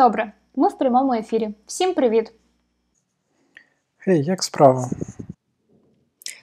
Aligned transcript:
Добре, 0.00 0.32
ми 0.56 0.68
в 0.68 0.78
прямому 0.78 1.14
ефірі. 1.14 1.50
Всім 1.66 1.94
привіт! 1.94 2.32
Гей, 3.98 4.24
як 4.24 4.42
справа? 4.42 4.90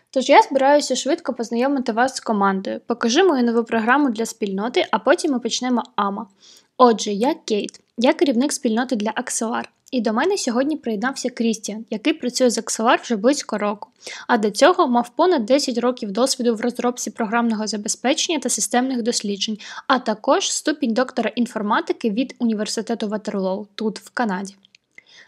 Тож 0.10 0.30
я 0.30 0.42
збираюся 0.42 0.96
швидко 0.96 1.34
познайомити 1.34 1.92
вас 1.92 2.16
з 2.16 2.20
командою. 2.20 2.82
Покажи 2.88 3.24
мою 3.24 3.43
нову 3.43 3.64
програму 3.64 4.10
для 4.10 4.25
спільноти, 4.25 4.86
а 4.92 5.00
потім 5.00 5.32
ми 5.32 5.39
почнемо 5.39 5.84
АМА. 5.96 6.28
Отже, 6.78 7.12
я 7.12 7.34
Кейт, 7.34 7.80
я 7.98 8.14
керівник 8.14 8.54
спільноти 8.54 8.96
для 8.96 9.12
Axelar. 9.12 9.64
І 9.92 10.02
до 10.02 10.14
мене 10.14 10.38
сьогодні 10.38 10.78
приєднався 10.78 11.30
Крістіан, 11.30 11.86
який 11.90 12.14
працює 12.14 12.50
з 12.50 12.58
Axelar 12.58 13.02
вже 13.02 13.16
близько 13.16 13.58
року, 13.58 13.90
а 14.28 14.38
до 14.38 14.52
цього 14.52 14.88
мав 14.88 15.10
понад 15.10 15.46
10 15.46 15.78
років 15.78 16.11
досвіду 16.11 16.56
в 16.56 16.61
розробці 16.61 17.11
програмного 17.11 17.68
забезпечення 17.68 18.39
та 18.39 18.50
системних 18.50 19.02
досліджень, 19.02 19.58
а 19.88 20.00
також 20.00 20.52
ступінь 20.52 20.94
доктора 20.94 21.30
інформатики 21.36 22.10
від 22.10 22.36
університету 22.39 23.08
Ватерлоу 23.08 23.68
тут, 23.75 24.00
в 24.00 24.10
Канаді. 24.14 24.56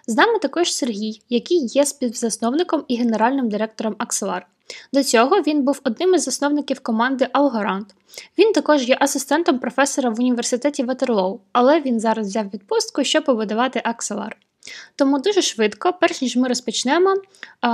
З 0.07 0.15
нами 0.15 0.39
також 0.39 0.73
Сергій, 0.73 1.21
який 1.29 1.65
є 1.65 1.85
співзасновником 1.85 2.83
і 2.87 2.97
генеральним 2.97 3.49
директором 3.49 3.93
Axelar. 3.93 4.41
До 4.93 5.03
цього 5.03 5.41
він 5.41 5.63
був 5.63 5.81
одним 5.83 6.15
із 6.15 6.23
засновників 6.23 6.79
команди 6.79 7.27
Algorand. 7.33 7.85
Він 8.37 8.53
також 8.53 8.89
є 8.89 8.97
асистентом 8.99 9.59
професора 9.59 10.09
в 10.09 10.19
університеті 10.19 10.83
Ватерлоу, 10.83 11.39
але 11.51 11.81
він 11.81 11.99
зараз 11.99 12.27
взяв 12.27 12.45
відпустку, 12.53 13.03
щоб 13.03 13.25
побудувати 13.25 13.83
Axelar. 13.85 14.31
Тому 14.95 15.19
дуже 15.19 15.41
швидко, 15.41 15.93
перш 16.01 16.21
ніж 16.21 16.35
ми 16.37 16.47
розпочнемо, 16.47 17.15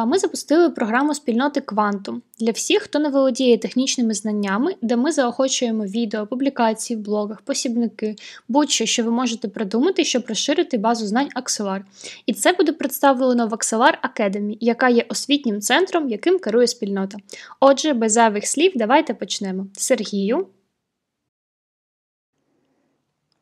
ми 0.08 0.18
запустили 0.18 0.70
програму 0.70 1.14
спільноти 1.14 1.60
Quantum 1.60 2.22
для 2.40 2.52
всіх, 2.52 2.82
хто 2.82 3.00
не 3.00 3.10
володіє 3.10 3.58
технічними 3.58 4.14
знаннями, 4.14 4.76
де 4.82 4.96
ми 4.96 5.12
заохочуємо 5.12 5.86
відео, 5.86 6.28
публікації 6.28 6.98
в 6.98 7.00
блогах, 7.02 7.42
посібники, 7.42 8.16
будь-що, 8.48 8.86
що 8.86 9.04
ви 9.04 9.12
можете 9.12 9.48
придумати, 9.48 10.04
щоб 10.04 10.24
розширити 10.28 10.78
базу 10.78 11.08
знань 11.08 11.30
Axelar. 11.36 11.82
І 12.26 12.34
це 12.34 12.54
буде 12.54 12.72
представлено 12.72 13.48
в 13.48 13.54
Axelar 13.54 13.94
Academy, 14.04 14.58
яка 14.62 14.90
є 14.90 15.06
освітнім 15.10 15.62
центром, 15.62 16.10
яким 16.10 16.40
керує 16.40 16.68
спільнота. 16.68 17.18
Отже, 17.60 17.94
без 17.94 18.12
зайвих 18.12 18.48
слів, 18.48 18.72
давайте 18.76 19.14
почнемо. 19.14 19.68
Сергію. 19.74 20.48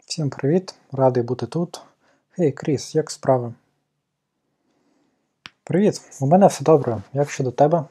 Всім 0.05 0.29
привіт, 0.29 0.75
радий 0.91 1.23
бути 1.23 1.45
тут. 1.45 1.79
Гей, 2.37 2.51
Кріс, 2.51 2.95
як 2.95 3.11
справи? 3.11 3.53
Привіт, 5.63 6.01
у 6.21 6.27
мене 6.27 6.47
все 6.47 6.63
добре. 6.63 7.01
Як 7.13 7.29
щодо 7.29 7.51
тебе? 7.51 7.83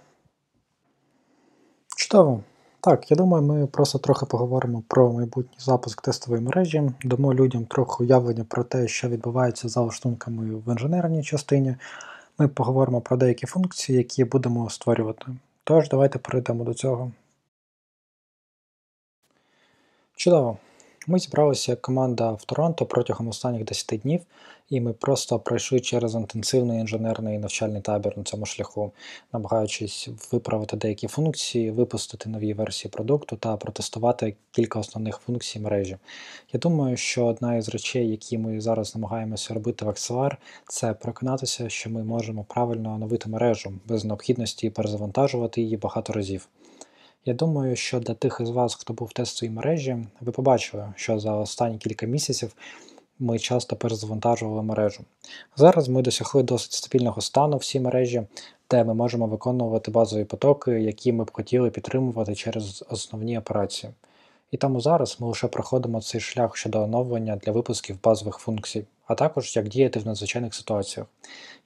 Чудово. 1.97 2.43
Так, 2.81 3.11
я 3.11 3.17
думаю, 3.17 3.43
ми 3.43 3.67
просто 3.67 3.99
трохи 3.99 4.27
поговоримо 4.27 4.83
про 4.89 5.13
майбутній 5.13 5.59
запуск 5.59 6.03
тестової 6.03 6.43
мережі, 6.43 6.91
дамо 7.05 7.35
людям 7.35 7.67
трохи 7.67 8.05
уявлення 8.05 8.45
про 8.45 8.65
те, 8.65 8.89
що 8.89 9.09
відбувається 9.09 9.69
за 9.69 9.81
лаштунками 9.81 10.55
в 10.55 10.73
інженерній 10.73 11.23
частині. 11.23 11.77
Ми 12.39 12.49
поговоримо 12.49 13.01
про 13.01 13.17
деякі 13.17 13.47
функції, 13.47 13.99
які 13.99 14.25
будемо 14.25 14.71
створювати. 14.71 15.27
Тож, 15.65 15.89
давайте 15.89 16.19
перейдемо 16.19 16.65
до 16.65 16.75
цього. 16.75 17.13
Чудово. 20.17 20.59
Ми 21.07 21.19
зібралися 21.19 21.73
як 21.73 21.83
команда 21.83 22.33
в 22.33 22.45
Торонто 22.45 22.87
протягом 22.87 23.29
останніх 23.29 23.65
10 23.65 24.01
днів, 24.01 24.21
і 24.71 24.81
ми 24.81 24.93
просто 24.93 25.39
пройшли 25.39 25.81
через 25.81 26.15
інтенсивний 26.15 26.81
інженерний 26.81 27.39
навчальний 27.39 27.81
табір 27.81 28.19
на 28.19 28.25
цьому 28.25 28.47
шляху, 28.47 28.93
намагаючись 29.33 30.09
виправити 30.33 30.77
деякі 30.77 31.09
функції, 31.09 31.71
випустити 31.71 32.29
нові 32.29 32.55
версії 32.55 32.91
продукту 32.91 33.37
та 33.37 33.57
протестувати 33.57 34.35
кілька 34.51 34.79
основних 34.79 35.17
функцій 35.19 35.61
мережі. 35.61 35.97
Я 36.53 36.61
думаю, 36.61 36.97
що 36.97 37.27
одна 37.27 37.57
із 37.57 37.69
речей, 37.69 38.09
які 38.09 38.39
ми 38.39 38.61
зараз 38.61 38.95
намагаємося 38.95 39.55
робити 39.55 39.85
в 39.85 39.89
Axelar, 39.89 40.37
це 40.69 40.95
переконатися, 40.95 41.69
що 41.69 41.91
ми 41.91 42.05
можемо 42.05 42.45
правильно 42.45 42.95
оновити 42.95 43.29
мережу 43.29 43.73
без 43.89 44.05
необхідності 44.05 44.71
перезавантажувати 44.71 45.63
її 45.63 45.77
багато 45.77 46.13
разів. 46.13 46.49
Я 47.25 47.35
думаю, 47.35 47.77
що 47.77 48.01
для 48.01 48.15
тих 48.15 48.39
із 48.43 48.51
вас, 48.51 48.75
хто 48.75 48.93
був 48.93 49.09
в 49.09 49.13
тестовій 49.13 49.51
мережі, 49.51 49.97
ви 50.21 50.33
побачили, 50.33 50.93
що 50.97 51.19
за 51.19 51.33
останні 51.33 51.79
кілька 51.79 52.07
місяців 52.07 52.55
ми 53.19 53.39
часто 53.39 53.77
перезавантажували 53.77 54.63
мережу. 54.63 55.05
Зараз 55.57 55.89
ми 55.89 56.03
досягли 56.03 56.43
досить 56.43 56.73
стабільного 56.73 57.21
стану 57.21 57.57
всій 57.57 57.81
мережі, 57.81 58.23
де 58.71 58.85
ми 58.85 58.95
можемо 58.95 59.27
виконувати 59.27 59.91
базові 59.91 60.25
потоки, 60.25 60.71
які 60.71 61.13
ми 61.13 61.25
б 61.25 61.31
хотіли 61.33 61.71
підтримувати 61.71 62.35
через 62.35 62.85
основні 62.91 63.39
операції. 63.39 63.93
І 64.51 64.57
тому 64.57 64.81
зараз 64.81 65.17
ми 65.21 65.27
лише 65.29 65.49
проходимо 65.49 66.01
цей 66.01 66.21
шлях 66.21 66.57
щодо 66.57 66.83
оновлення 66.83 67.37
для 67.37 67.53
випусків 67.53 67.99
базових 68.03 68.39
функцій, 68.39 68.85
а 69.07 69.15
також 69.15 69.57
як 69.57 69.69
діяти 69.69 69.99
в 69.99 70.07
надзвичайних 70.07 70.55
ситуаціях. 70.55 71.07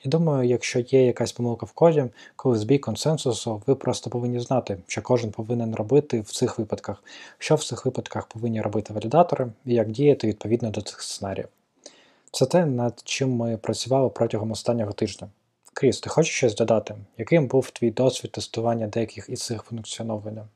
Я 0.05 0.11
думаю, 0.11 0.49
якщо 0.49 0.79
є 0.79 1.07
якась 1.07 1.33
помилка 1.33 1.67
в 1.67 1.73
коді, 1.73 2.05
коли 2.37 2.59
збій 2.59 2.79
консенсусу, 2.79 3.63
ви 3.67 3.75
просто 3.75 4.11
повинні 4.11 4.41
знати, 4.41 4.79
що 4.87 5.03
кожен 5.03 5.31
повинен 5.31 5.75
робити 5.75 6.21
в 6.21 6.33
цих 6.33 6.59
випадках, 6.59 7.03
що 7.39 7.55
в 7.55 7.65
цих 7.65 7.85
випадках 7.85 8.27
повинні 8.27 8.61
робити 8.61 8.93
валідатори 8.93 9.49
і 9.65 9.75
як 9.75 9.91
діяти 9.91 10.27
відповідно 10.27 10.71
до 10.71 10.81
цих 10.81 11.03
сценаріїв. 11.03 11.49
Це 12.31 12.47
те, 12.47 12.67
над 12.67 13.03
чим 13.05 13.33
ми 13.33 13.57
працювали 13.57 14.09
протягом 14.09 14.51
останнього 14.51 14.93
тижня. 14.93 15.29
Кріс, 15.73 16.01
ти 16.01 16.11
хочеш 16.11 16.35
щось 16.35 16.55
додати? 16.55 16.95
Яким 17.19 17.47
був 17.47 17.71
твій 17.71 17.91
досвід 17.91 18.33
тестування 18.33 18.87
деяких 18.87 19.29
із 19.29 19.45
цих 19.45 19.63
функціоновання? 19.63 20.47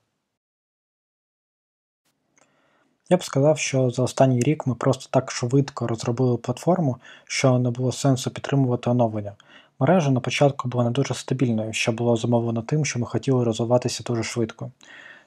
Я 3.12 3.16
б 3.16 3.24
сказав, 3.24 3.58
що 3.58 3.90
за 3.90 4.02
останній 4.02 4.40
рік 4.40 4.66
ми 4.66 4.74
просто 4.74 5.06
так 5.10 5.30
швидко 5.30 5.86
розробили 5.86 6.36
платформу, 6.36 6.96
що 7.24 7.58
не 7.58 7.70
було 7.70 7.92
сенсу 7.92 8.30
підтримувати 8.30 8.90
оновлення. 8.90 9.32
Мережа 9.80 10.10
на 10.10 10.20
початку 10.20 10.68
була 10.68 10.84
не 10.84 10.90
дуже 10.90 11.14
стабільною, 11.14 11.72
що 11.72 11.92
було 11.92 12.16
замовлено 12.16 12.62
тим, 12.62 12.84
що 12.84 12.98
ми 12.98 13.06
хотіли 13.06 13.44
розвиватися 13.44 14.04
дуже 14.06 14.22
швидко. 14.22 14.70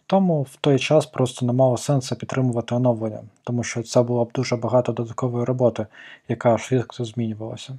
Тому 0.08 0.42
в 0.42 0.56
той 0.62 0.80
час 0.80 1.06
просто 1.06 1.46
не 1.46 1.54
мало 1.54 1.78
сенсу 1.78 2.16
підтримувати 2.16 2.76
оновлення, 2.76 3.20
тому 3.44 3.64
що 3.64 3.84
це 3.84 4.02
було 4.02 4.26
б 4.26 4.32
дуже 4.36 4.56
багато 4.56 4.92
додаткової 4.92 5.46
роботи, 5.46 5.88
яка 6.28 6.58
швидко 6.58 7.06
змінювалася. 7.06 7.78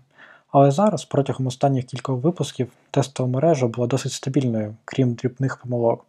Але 0.53 0.71
зараз, 0.71 1.05
протягом 1.05 1.47
останніх 1.47 1.85
кількох 1.85 2.23
випусків, 2.23 2.69
тестова 2.91 3.29
мережа 3.29 3.67
була 3.67 3.87
досить 3.87 4.13
стабільною, 4.13 4.75
крім 4.85 5.15
дрібних 5.15 5.57
помилок. 5.57 6.07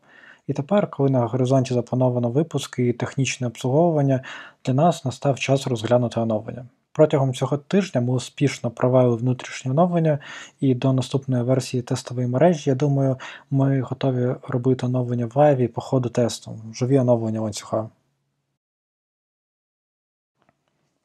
І 0.48 0.54
тепер, 0.54 0.90
коли 0.90 1.10
на 1.10 1.26
горизонті 1.26 1.74
заплановано 1.74 2.30
випуск 2.30 2.80
і 2.80 2.94
технічне 2.94 3.48
обслуговування, 3.48 4.24
для 4.66 4.74
нас 4.74 5.06
настав 5.06 5.40
час 5.40 5.68
розглянути 5.68 6.20
оновлення. 6.20 6.66
Протягом 6.92 7.34
цього 7.34 7.58
тижня 7.58 8.02
ми 8.02 8.14
успішно 8.14 8.72
провели 8.72 9.16
внутрішнє 9.16 9.72
оновлення, 9.72 10.20
і 10.60 10.76
до 10.76 10.94
наступної 10.94 11.44
версії 11.44 11.84
тестової 11.84 12.28
мережі, 12.28 12.70
я 12.70 12.76
думаю, 12.76 13.18
ми 13.52 13.82
готові 13.82 14.36
робити 14.48 14.86
оновлення 14.86 15.26
в 15.26 15.38
лайві 15.38 15.68
по 15.68 15.82
ходу 15.82 16.10
тесту, 16.10 16.58
живі 16.74 17.00
оновлення 17.00 17.42
ланцюга. 17.42 17.90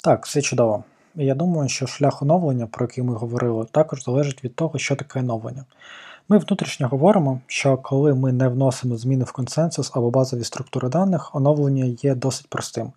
Так, 0.04 0.26
все 0.26 0.42
чудово. 0.42 0.84
Я 1.14 1.34
думаю, 1.34 1.68
що 1.68 1.86
шлях 1.86 2.22
оновлення, 2.22 2.66
про 2.66 2.84
який 2.86 3.04
ми 3.04 3.14
говорили, 3.14 3.66
також 3.70 4.04
залежить 4.04 4.44
від 4.44 4.56
того, 4.56 4.78
що 4.78 4.96
таке 4.96 5.20
оновлення. 5.20 5.64
Ми 6.32 6.38
внутрішньо 6.38 6.88
говоримо, 6.88 7.41
що 7.46 7.76
коли 7.76 8.14
ми 8.14 8.32
не 8.32 8.48
вносимо 8.48 8.96
зміни 8.96 9.24
в 9.24 9.32
консенсус 9.32 9.91
або 9.94 10.10
базові 10.10 10.44
структури 10.44 10.88
даних, 10.88 11.34
оновлення 11.34 11.84
є 11.84 12.14
досить 12.14 12.46
простим. 12.46 12.92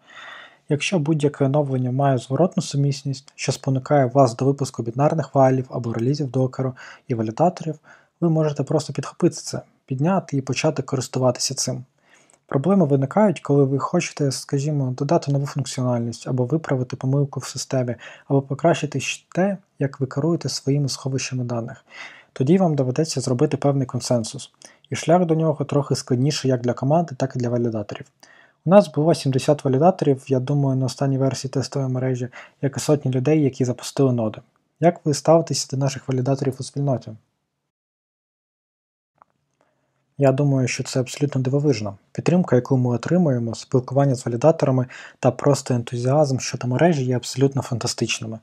Якщо 0.69 0.99
будь-яке 0.99 1.45
оновлення 1.45 1.91
має 1.91 2.17
зворотну 2.17 2.63
сумісність, 2.63 3.33
що 3.35 3.51
спонукає 3.51 4.05
вас 4.05 4.35
до 4.35 4.45
випуску 4.45 4.83
бінарних 4.83 5.27
файлів 5.27 5.66
або 5.69 5.94
релізів 5.94 6.31
докеру 6.31 6.73
і 7.07 7.16
валідаторів, 7.16 7.75
ви 8.21 8.29
можете 8.29 8.63
просто 8.63 8.94
підхопити 8.94 9.35
це, 9.35 9.62
підняти 9.85 10.38
і 10.38 10.41
почати 10.41 10.81
користуватися 10.81 11.56
цим. 11.56 11.83
Проблеми 12.53 12.85
виникають, 12.85 13.39
коли 13.39 13.63
ви 13.63 13.79
хочете, 13.79 14.31
скажімо, 14.31 14.94
додати 14.97 15.31
нову 15.31 15.45
функціональність 15.45 16.27
або 16.27 16.45
виправити 16.45 16.95
помилку 16.95 17.39
в 17.39 17.45
системі, 17.45 17.95
або 18.27 18.41
покращити 18.41 19.00
те, 19.35 19.57
як 19.79 20.00
ви 20.00 20.07
керуєте 20.07 20.50
своїми 20.50 20.89
сховищами 20.89 21.44
даних. 21.44 21.85
Тоді 22.33 22.57
вам 22.57 22.75
доведеться 22.75 23.21
зробити 23.21 23.57
певний 23.57 23.88
консенсус, 23.88 24.51
і 24.89 24.95
шлях 24.95 25.25
до 25.25 25.35
нього 25.35 25.65
трохи 25.65 25.95
складніший 25.95 26.51
як 26.51 26.61
для 26.61 26.73
команди, 26.73 27.15
так 27.17 27.35
і 27.35 27.39
для 27.39 27.50
валідаторів. 27.50 28.05
У 28.65 28.69
нас 28.69 28.94
було 28.94 29.15
70 29.15 29.65
валідаторів, 29.65 30.23
я 30.27 30.39
думаю, 30.39 30.77
на 30.77 30.85
останній 30.85 31.17
версії 31.17 31.51
тестової 31.51 31.91
мережі, 31.91 32.27
як 32.61 32.77
і 32.77 32.79
сотні 32.79 33.11
людей, 33.11 33.44
які 33.44 33.65
запустили 33.65 34.13
ноди. 34.13 34.41
Як 34.79 35.06
ви 35.06 35.13
ставитеся 35.13 35.67
до 35.71 35.77
наших 35.77 36.07
валідаторів 36.07 36.56
у 36.59 36.63
спільноті? 36.63 37.11
Я 40.18 40.31
думаю, 40.31 40.68
що 40.68 40.83
це 40.83 41.00
абсолютно 41.00 41.42
дивовижно. 41.42 41.98
Підтримка, 42.12 42.56
яку 42.56 42.77
ми 42.77 42.89
отримуємо, 42.89 43.56
спілкування 43.56 44.15
з 44.15 44.25
валідаторами 44.25 44.86
та 45.19 45.31
просто 45.31 45.74
ентузіазм 45.74 46.39
щодо 46.39 46.68
мережі 46.68 47.04
є 47.04 47.15
абсолютно 47.15 47.62
фантастичними. 47.62 48.39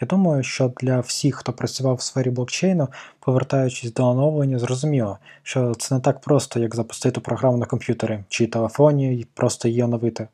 Я 0.00 0.06
думаю, 0.06 0.42
що 0.42 0.72
для 0.80 1.00
всіх, 1.00 1.34
хто 1.34 1.52
працював 1.52 1.94
в 1.94 2.02
сфері 2.02 2.30
блокчейну, 2.30 2.88
повертаючись 3.20 3.92
до 3.92 4.06
оновлення, 4.06 4.58
зрозуміло, 4.58 5.18
що 5.42 5.74
це 5.74 5.94
не 5.94 6.00
так 6.00 6.20
просто, 6.20 6.60
як 6.60 6.74
запустити 6.74 7.20
програму 7.20 7.56
на 7.56 7.66
комп'ютері 7.66 8.24
чи 8.28 8.46
телефоні 8.46 9.14
і 9.14 9.24
просто 9.34 9.68
її 9.68 9.82
оновити. 9.82 10.28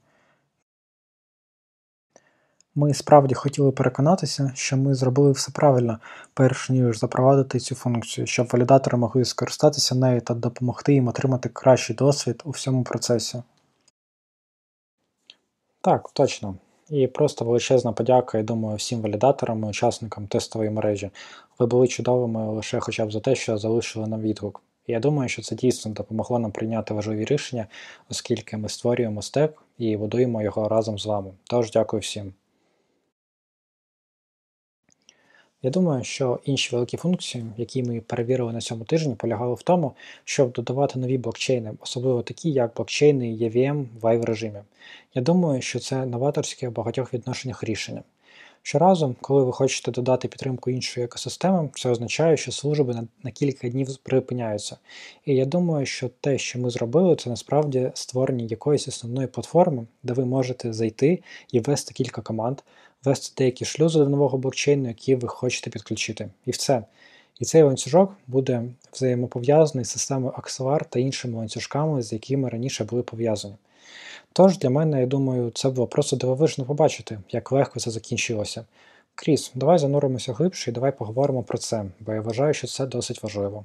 Ми 2.79 2.95
справді 2.95 3.35
хотіли 3.35 3.73
переконатися, 3.73 4.53
що 4.55 4.77
ми 4.77 4.95
зробили 4.95 5.33
все 5.33 5.53
правильно, 5.53 5.99
перш 6.35 6.71
ніж 6.71 6.99
запровадити 6.99 7.59
цю 7.59 7.75
функцію, 7.75 8.27
щоб 8.27 8.49
валідатори 8.53 8.99
могли 8.99 9.25
скористатися 9.25 9.95
нею 9.95 10.21
та 10.21 10.35
допомогти 10.35 10.95
їм 10.95 11.09
отримати 11.09 11.49
кращий 11.49 11.97
досвід 11.97 12.43
у 12.45 12.51
всьому 12.51 12.85
процесі. 12.85 13.43
Так, 15.81 16.11
точно. 16.13 16.55
І 16.91 17.07
просто 17.07 17.45
величезна 17.45 17.93
подяка, 17.93 18.39
я 18.39 18.45
думаю, 18.45 18.77
всім 18.77 19.01
валідаторам 19.01 19.65
і 19.65 19.67
учасникам 19.67 20.27
тестової 20.27 20.71
мережі. 20.71 21.11
Ви 21.59 21.67
були 21.67 21.89
чудовими 21.89 22.49
лише 22.49 22.81
хоча 22.81 23.07
б 23.07 23.13
за 23.13 23.21
те, 23.21 23.35
що 23.35 23.59
залишили 23.59 24.07
нам 24.07 24.21
відгук. 24.21 24.63
Я 24.87 25.01
думаю, 25.01 25.29
що 25.29 25.43
це 25.43 25.55
дійсно 25.57 25.93
допомогло 25.93 26.39
нам 26.39 26.53
прийняти 26.53 26.95
важливі 26.95 27.25
рішення, 27.25 27.67
оскільки 28.11 28.57
ми 28.57 28.69
створюємо 28.69 29.23
стек 29.23 29.63
і 29.79 29.97
будуємо 29.97 30.43
його 30.43 30.69
разом 30.69 30.99
з 30.99 31.07
вами. 31.07 31.31
Тож 31.45 31.71
дякую 31.71 32.01
всім. 32.01 32.33
Я 35.67 35.71
думаю, 35.71 36.05
що 36.05 36.39
інші 36.45 36.75
великі 36.75 36.97
функції, 36.97 37.45
які 37.57 37.83
ми 37.83 38.01
перевірили 38.01 38.53
на 38.53 38.61
цьому 38.61 38.85
тижні, 38.85 39.15
полягали 39.15 39.55
в 39.55 39.63
тому, 39.63 39.93
щоб 40.25 40.53
додавати 40.53 40.99
нові 40.99 41.19
блокчейни, 41.19 41.73
особливо 41.81 42.23
такі, 42.23 42.51
як 42.51 42.75
блокчейни 42.77 43.27
EVM 43.27 43.87
в 44.01 44.05
Vive 44.05 44.25
режимі. 44.25 44.59
Я 45.15 45.23
думаю, 45.23 45.63
що 45.63 45.79
це 45.79 46.07
новаторське 46.07 46.69
в 46.69 46.73
багатьох 46.73 47.15
відношеннях 47.15 47.65
рішення. 47.65 48.03
Щоразу, 48.63 49.17
коли 49.21 49.45
ви 49.45 49.53
хочете 49.53 49.91
додати 49.91 50.29
підтримку 50.29 50.71
іншої 50.71 51.07
екосистеми, 51.07 51.69
це 51.75 51.91
означає, 51.91 52.37
що 52.37 52.53
служби 52.53 52.95
на, 52.95 53.09
на 53.23 53.31
кілька 53.31 53.69
днів 53.69 53.97
припиняються. 53.97 54.77
І 55.25 55.35
я 55.35 55.45
думаю, 55.45 55.87
що 55.87 56.11
те, 56.21 56.39
що 56.39 56.59
ми 56.59 56.71
зробили, 56.71 57.17
це 57.17 57.31
насправді 57.31 57.91
створення 57.95 58.45
якоїсь 58.45 58.89
основної 58.89 59.27
платформи, 59.27 59.87
де 60.03 60.13
ви 60.13 60.25
можете 60.25 60.73
зайти 60.73 61.23
і 61.53 61.61
ввести 61.61 61.95
кілька 61.95 62.23
команд, 62.23 62.59
ввести 63.07 63.33
деякі 63.39 63.65
шлюзи 63.65 63.99
до 63.99 64.09
нового 64.09 64.39
блокчейну, 64.39 64.89
які 64.89 65.15
ви 65.15 65.29
хочете 65.29 65.71
підключити. 65.71 66.29
І 66.47 66.51
все. 66.51 66.83
І 67.41 67.45
цей 67.45 67.63
ланцюжок 67.63 68.13
буде 68.27 68.63
взаємопов'язаний 68.93 69.85
з 69.85 69.91
системою 69.91 70.33
Axelar 70.33 70.85
та 70.91 70.99
іншими 70.99 71.39
ланцюжками, 71.39 72.03
з 72.03 72.13
якими 72.13 72.49
раніше 72.49 72.85
були 72.85 73.03
пов'язані. 73.03 73.55
Тож 74.33 74.59
для 74.59 74.71
мене, 74.71 75.01
я 75.01 75.07
думаю, 75.07 75.51
це 75.55 75.69
було 75.69 75.87
просто 75.87 76.17
дивовижно 76.17 76.65
побачити, 76.65 77.19
як 77.31 77.53
легко 77.53 77.81
це 77.81 77.91
закінчилося. 77.91 78.65
Кріс, 79.15 79.53
давай 79.55 79.79
зануримося 79.79 80.33
глибше 80.33 80.71
і 80.71 80.75
давай 80.75 80.97
поговоримо 80.99 81.43
про 81.43 81.59
це, 81.59 81.85
бо 82.01 82.13
я 82.13 82.21
вважаю, 82.21 82.55
що 82.55 82.67
це 82.67 82.87
досить 82.87 83.23
важливо. 83.23 83.65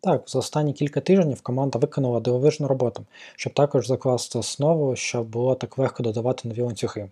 Так, 0.00 0.22
за 0.26 0.38
останні 0.38 0.72
кілька 0.72 1.00
тижнів 1.00 1.40
команда 1.40 1.78
виконала 1.78 2.20
дивовижну 2.20 2.68
роботу, 2.68 3.04
щоб 3.36 3.52
також 3.52 3.86
закласти 3.86 4.38
основу, 4.38 4.96
щоб 4.96 5.26
було 5.26 5.54
так 5.54 5.78
легко 5.78 6.02
додавати 6.02 6.48
нові 6.48 6.60
ланцюги. 6.60 7.08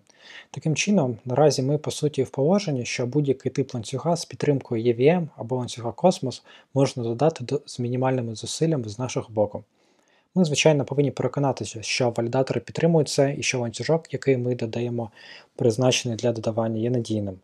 Таким 0.51 0.75
чином, 0.75 1.17
наразі 1.25 1.61
ми 1.61 1.77
по 1.77 1.91
суті 1.91 2.23
в 2.23 2.29
положенні, 2.29 2.85
що 2.85 3.05
будь-який 3.05 3.51
тип 3.51 3.73
ланцюга 3.73 4.15
з 4.15 4.25
підтримкою 4.25 4.83
EVM 4.83 5.27
або 5.37 5.55
ланцюга 5.55 5.89
Cosmos 5.89 6.41
можна 6.73 7.03
додати 7.03 7.59
з 7.65 7.79
мінімальними 7.79 8.35
зусиллями 8.35 8.89
з 8.89 8.99
нашого 8.99 9.27
боку. 9.29 9.63
Ми, 10.35 10.45
звичайно, 10.45 10.85
повинні 10.85 11.11
переконатися, 11.11 11.81
що 11.81 12.09
валідатори 12.09 12.59
підтримують 12.61 13.09
це 13.09 13.35
і 13.37 13.43
що 13.43 13.59
ланцюжок, 13.59 14.13
який 14.13 14.37
ми 14.37 14.55
додаємо, 14.55 15.11
призначений 15.55 16.17
для 16.17 16.31
додавання, 16.31 16.81
є 16.81 16.89
надійним. 16.89 17.39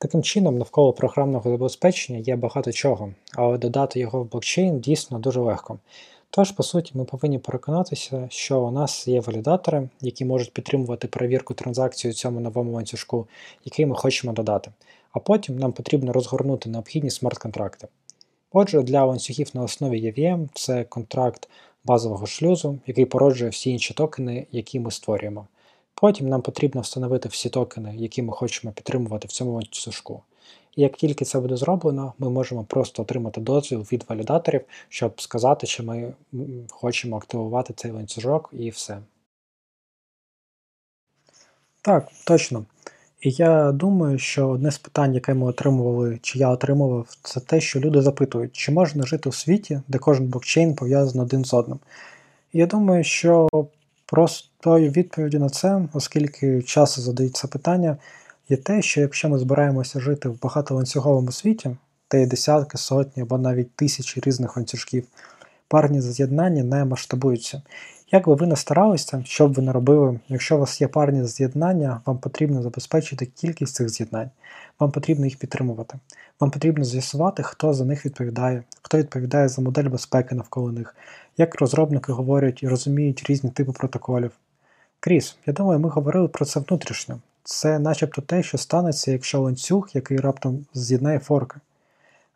Таким 0.00 0.22
чином, 0.22 0.58
навколо 0.58 0.92
програмного 0.92 1.50
забезпечення 1.50 2.18
є 2.18 2.36
багато 2.36 2.72
чого, 2.72 3.12
але 3.34 3.58
додати 3.58 4.00
його 4.00 4.22
в 4.22 4.30
блокчейн 4.30 4.80
дійсно 4.80 5.18
дуже 5.18 5.40
легко. 5.40 5.78
Тож, 6.30 6.50
по 6.50 6.62
суті, 6.62 6.92
ми 6.94 7.04
повинні 7.04 7.38
переконатися, 7.38 8.26
що 8.30 8.60
у 8.60 8.70
нас 8.70 9.08
є 9.08 9.20
валідатори, 9.20 9.88
які 10.00 10.24
можуть 10.24 10.52
підтримувати 10.52 11.08
перевірку 11.08 11.54
транзакцій 11.54 12.08
у 12.08 12.12
цьому 12.12 12.40
новому 12.40 12.72
ланцюжку, 12.72 13.26
який 13.64 13.86
ми 13.86 13.94
хочемо 13.94 14.32
додати. 14.32 14.70
А 15.12 15.18
потім 15.18 15.58
нам 15.58 15.72
потрібно 15.72 16.12
розгорнути 16.12 16.70
необхідні 16.70 17.10
смарт-контракти. 17.10 17.88
Отже, 18.52 18.82
для 18.82 19.04
ланцюгів 19.04 19.50
на 19.54 19.62
основі 19.62 20.02
EVM 20.02 20.48
це 20.54 20.84
контракт 20.84 21.48
базового 21.84 22.26
шлюзу, 22.26 22.78
який 22.86 23.04
породжує 23.04 23.50
всі 23.50 23.70
інші 23.70 23.94
токени, 23.94 24.46
які 24.52 24.80
ми 24.80 24.90
створюємо. 24.90 25.46
Потім 26.00 26.28
нам 26.28 26.42
потрібно 26.42 26.80
встановити 26.80 27.28
всі 27.28 27.48
токени, 27.48 27.96
які 27.96 28.22
ми 28.22 28.32
хочемо 28.32 28.72
підтримувати 28.72 29.28
в 29.28 29.32
цьому 29.32 29.52
ланцюжку. 29.52 30.22
І 30.76 30.82
як 30.82 30.96
тільки 30.96 31.24
це 31.24 31.40
буде 31.40 31.56
зроблено, 31.56 32.12
ми 32.18 32.30
можемо 32.30 32.64
просто 32.64 33.02
отримати 33.02 33.40
дозвіл 33.40 33.80
від 33.80 34.04
валідаторів, 34.08 34.60
щоб 34.88 35.20
сказати, 35.20 35.66
що 35.66 35.82
ми 35.84 36.12
хочемо 36.70 37.16
активувати 37.16 37.74
цей 37.76 37.90
ланцюжок 37.90 38.50
і 38.52 38.70
все. 38.70 38.98
Так, 41.82 42.08
точно. 42.26 42.64
І 43.20 43.30
я 43.30 43.72
думаю, 43.72 44.18
що 44.18 44.48
одне 44.48 44.70
з 44.70 44.78
питань, 44.78 45.14
яке 45.14 45.34
ми 45.34 45.46
отримували, 45.46 46.18
чи 46.22 46.38
я 46.38 46.48
отримував, 46.50 47.16
це 47.22 47.40
те, 47.40 47.60
що 47.60 47.80
люди 47.80 48.02
запитують, 48.02 48.52
чи 48.52 48.72
можна 48.72 49.06
жити 49.06 49.28
у 49.28 49.32
світі, 49.32 49.80
де 49.88 49.98
кожен 49.98 50.28
блокчейн 50.28 50.74
пов'язаний 50.74 51.26
один 51.26 51.44
з 51.44 51.54
одним. 51.54 51.78
І 52.52 52.58
я 52.58 52.66
думаю, 52.66 53.04
що 53.04 53.48
простою 54.08 54.90
відповіді 54.90 55.38
на 55.38 55.48
це, 55.48 55.82
оскільки 55.92 56.62
часто 56.62 57.00
задають 57.00 57.44
питання, 57.50 57.96
є 58.48 58.56
те, 58.56 58.82
що 58.82 59.00
якщо 59.00 59.28
ми 59.28 59.38
збираємося 59.38 60.00
жити 60.00 60.28
в 60.28 60.40
багатоланцюговому 60.42 61.32
світі, 61.32 61.76
де 62.10 62.20
є 62.20 62.26
десятки, 62.26 62.78
сотні 62.78 63.22
або 63.22 63.38
навіть 63.38 63.76
тисячі 63.76 64.20
різних 64.20 64.56
ланцюжків, 64.56 65.04
парні 65.68 66.00
з'єднання 66.00 66.64
не 66.64 66.84
масштабуються. 66.84 67.62
Як 68.12 68.28
би 68.28 68.34
ви 68.34 68.46
не 68.46 68.56
старалися, 68.56 69.22
що 69.24 69.48
б 69.48 69.52
ви 69.52 69.62
не 69.62 69.72
робили, 69.72 70.20
якщо 70.28 70.56
у 70.56 70.58
вас 70.58 70.80
є 70.80 70.88
парні 70.88 71.24
з'єднання, 71.24 72.00
вам 72.06 72.18
потрібно 72.18 72.62
забезпечити 72.62 73.26
кількість 73.26 73.74
цих 73.74 73.88
з'єднань, 73.88 74.30
вам 74.80 74.90
потрібно 74.90 75.24
їх 75.24 75.36
підтримувати. 75.36 75.98
Вам 76.40 76.50
потрібно 76.50 76.84
з'ясувати, 76.84 77.42
хто 77.42 77.74
за 77.74 77.84
них 77.84 78.06
відповідає, 78.06 78.62
хто 78.82 78.98
відповідає 78.98 79.48
за 79.48 79.62
модель 79.62 79.84
безпеки 79.84 80.34
навколо 80.34 80.72
них, 80.72 80.96
як 81.36 81.60
розробники 81.60 82.12
говорять 82.12 82.62
і 82.62 82.68
розуміють 82.68 83.24
різні 83.28 83.50
типи 83.50 83.72
протоколів. 83.72 84.30
Кріс, 85.00 85.36
я 85.46 85.52
думаю, 85.52 85.80
ми 85.80 85.88
говорили 85.88 86.28
про 86.28 86.44
це 86.44 86.60
внутрішньо. 86.60 87.18
Це 87.44 87.78
начебто 87.78 88.22
те, 88.22 88.42
що 88.42 88.58
станеться, 88.58 89.12
якщо 89.12 89.40
ланцюг, 89.40 89.88
який 89.94 90.18
раптом 90.18 90.66
з'єднає 90.74 91.18
форки. 91.18 91.60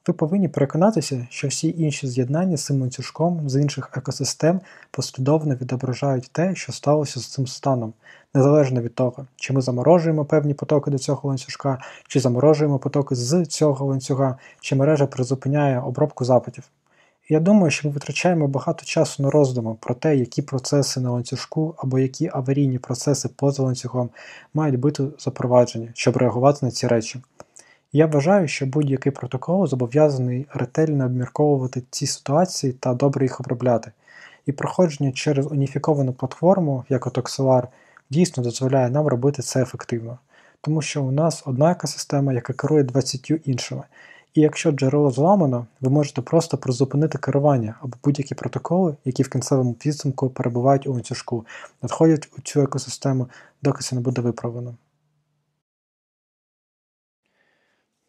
Ви 0.06 0.14
повинні 0.14 0.48
переконатися, 0.48 1.26
що 1.30 1.48
всі 1.48 1.74
інші 1.78 2.06
з'єднання 2.06 2.56
з 2.56 2.64
цим 2.64 2.80
ланцюжком 2.80 3.48
з 3.48 3.60
інших 3.60 3.90
екосистем 3.96 4.60
послідовно 4.90 5.54
відображають 5.54 6.30
те, 6.32 6.54
що 6.54 6.72
сталося 6.72 7.20
з 7.20 7.26
цим 7.26 7.46
станом, 7.46 7.92
незалежно 8.34 8.82
від 8.82 8.94
того, 8.94 9.26
чи 9.36 9.52
ми 9.52 9.60
заморожуємо 9.60 10.24
певні 10.24 10.54
потоки 10.54 10.90
до 10.90 10.98
цього 10.98 11.28
ланцюжка, 11.28 11.78
чи 12.08 12.20
заморожуємо 12.20 12.78
потоки 12.78 13.14
з 13.14 13.44
цього 13.46 13.86
ланцюга, 13.86 14.38
чи 14.60 14.76
мережа 14.76 15.06
призупиняє 15.06 15.80
обробку 15.80 16.24
запитів. 16.24 16.64
Я 17.28 17.40
думаю, 17.40 17.70
що 17.70 17.88
ми 17.88 17.94
витрачаємо 17.94 18.48
багато 18.48 18.84
часу 18.84 19.22
на 19.22 19.30
роздуми 19.30 19.76
про 19.80 19.94
те, 19.94 20.16
які 20.16 20.42
процеси 20.42 21.00
на 21.00 21.10
ланцюжку 21.10 21.74
або 21.78 21.98
які 21.98 22.30
аварійні 22.32 22.78
процеси 22.78 23.28
поза 23.36 23.62
ланцюгом 23.62 24.10
мають 24.54 24.78
бути 24.78 25.04
запроваджені, 25.18 25.90
щоб 25.94 26.16
реагувати 26.16 26.66
на 26.66 26.72
ці 26.72 26.86
речі. 26.86 27.20
Я 27.94 28.06
вважаю, 28.06 28.48
що 28.48 28.66
будь-який 28.66 29.12
протокол 29.12 29.66
зобов'язаний 29.66 30.46
ретельно 30.54 31.04
обмірковувати 31.04 31.82
ці 31.90 32.06
ситуації 32.06 32.72
та 32.72 32.94
добре 32.94 33.24
їх 33.24 33.40
обробляти, 33.40 33.92
і 34.46 34.52
проходження 34.52 35.12
через 35.12 35.46
уніфіковану 35.46 36.12
платформу, 36.12 36.84
як 36.88 37.06
от 37.06 37.18
Oxelar, 37.18 37.66
дійсно 38.10 38.42
дозволяє 38.42 38.90
нам 38.90 39.06
робити 39.06 39.42
це 39.42 39.62
ефективно, 39.62 40.18
тому 40.60 40.82
що 40.82 41.02
у 41.02 41.10
нас 41.10 41.42
одна 41.46 41.70
екосистема, 41.70 42.32
яка 42.32 42.52
керує 42.52 42.82
20 42.82 43.32
іншими. 43.44 43.82
І 44.34 44.40
якщо 44.40 44.72
джерело 44.72 45.10
зламано, 45.10 45.66
ви 45.80 45.90
можете 45.90 46.22
просто 46.22 46.58
призупинити 46.58 47.18
керування 47.18 47.74
або 47.82 47.96
будь-які 48.04 48.34
протоколи, 48.34 48.96
які 49.04 49.22
в 49.22 49.28
кінцевому 49.28 49.74
підсумку 49.74 50.30
перебувають 50.30 50.86
у 50.86 50.92
ланцюжку, 50.92 51.46
надходять 51.82 52.28
у 52.38 52.40
цю 52.40 52.62
екосистему, 52.62 53.28
доки 53.62 53.82
це 53.82 53.96
не 53.96 54.02
буде 54.02 54.20
виправлено. 54.22 54.74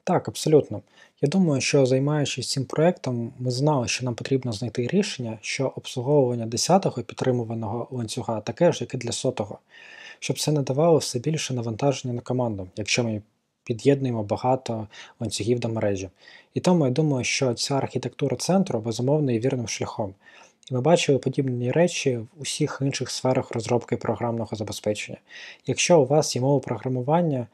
Так, 0.04 0.28
абсолютно. 0.28 0.82
Я 1.22 1.30
думаю, 1.30 1.62
що 1.62 1.86
займаючись 1.86 2.50
цим 2.50 2.66
проєктом, 2.66 3.34
ми 3.40 3.52
знали, 3.52 3.88
що 3.88 4.06
нам 4.06 4.16
потрібно 4.16 4.52
знайти 4.52 4.88
рішення, 4.88 5.38
що 5.42 5.74
обслуговування 5.76 6.46
10-го 6.46 7.04
підтримуваного 7.04 7.88
ланцюга 7.92 8.42
таке 8.42 8.72
ж, 8.72 8.78
як 8.82 8.94
і 8.94 8.98
для 8.98 9.12
сотого, 9.12 9.60
щоб 10.20 10.40
це 10.40 10.52
не 10.52 10.62
давало 10.62 10.98
все 10.98 11.20
більше 11.20 11.54
навантаження 11.54 12.14
на 12.14 12.22
команду, 12.22 12.68
якщо 12.76 13.04
ми 13.04 13.22
під'єднуємо 13.64 14.24
багато 14.24 14.88
ланцюгів 15.20 15.60
до 15.60 15.70
мережі. 15.70 16.10
І 16.54 16.60
тому 16.60 16.86
я 16.86 16.92
думаю, 16.92 17.24
що 17.24 17.54
ця 17.54 17.76
архітектура 17.76 18.38
центру 18.38 18.80
безумовно 18.80 19.32
є 19.32 19.40
вірним 19.40 19.68
шляхом. 19.68 20.14
І 20.72 20.74
ми 20.74 20.82
бачили 20.82 21.20
подібні 21.20 21.72
речі 21.72 22.18
в 22.18 22.28
усіх 22.38 22.80
інших 22.82 23.10
сферах 23.10 23.52
розробки 23.52 23.98
програмного 23.98 24.56
забезпечення. 24.56 25.18
Якщо 25.66 26.02
у 26.02 26.06
вас 26.06 26.36
є 26.36 26.42
мова 26.42 26.60
програмування, 26.60 27.48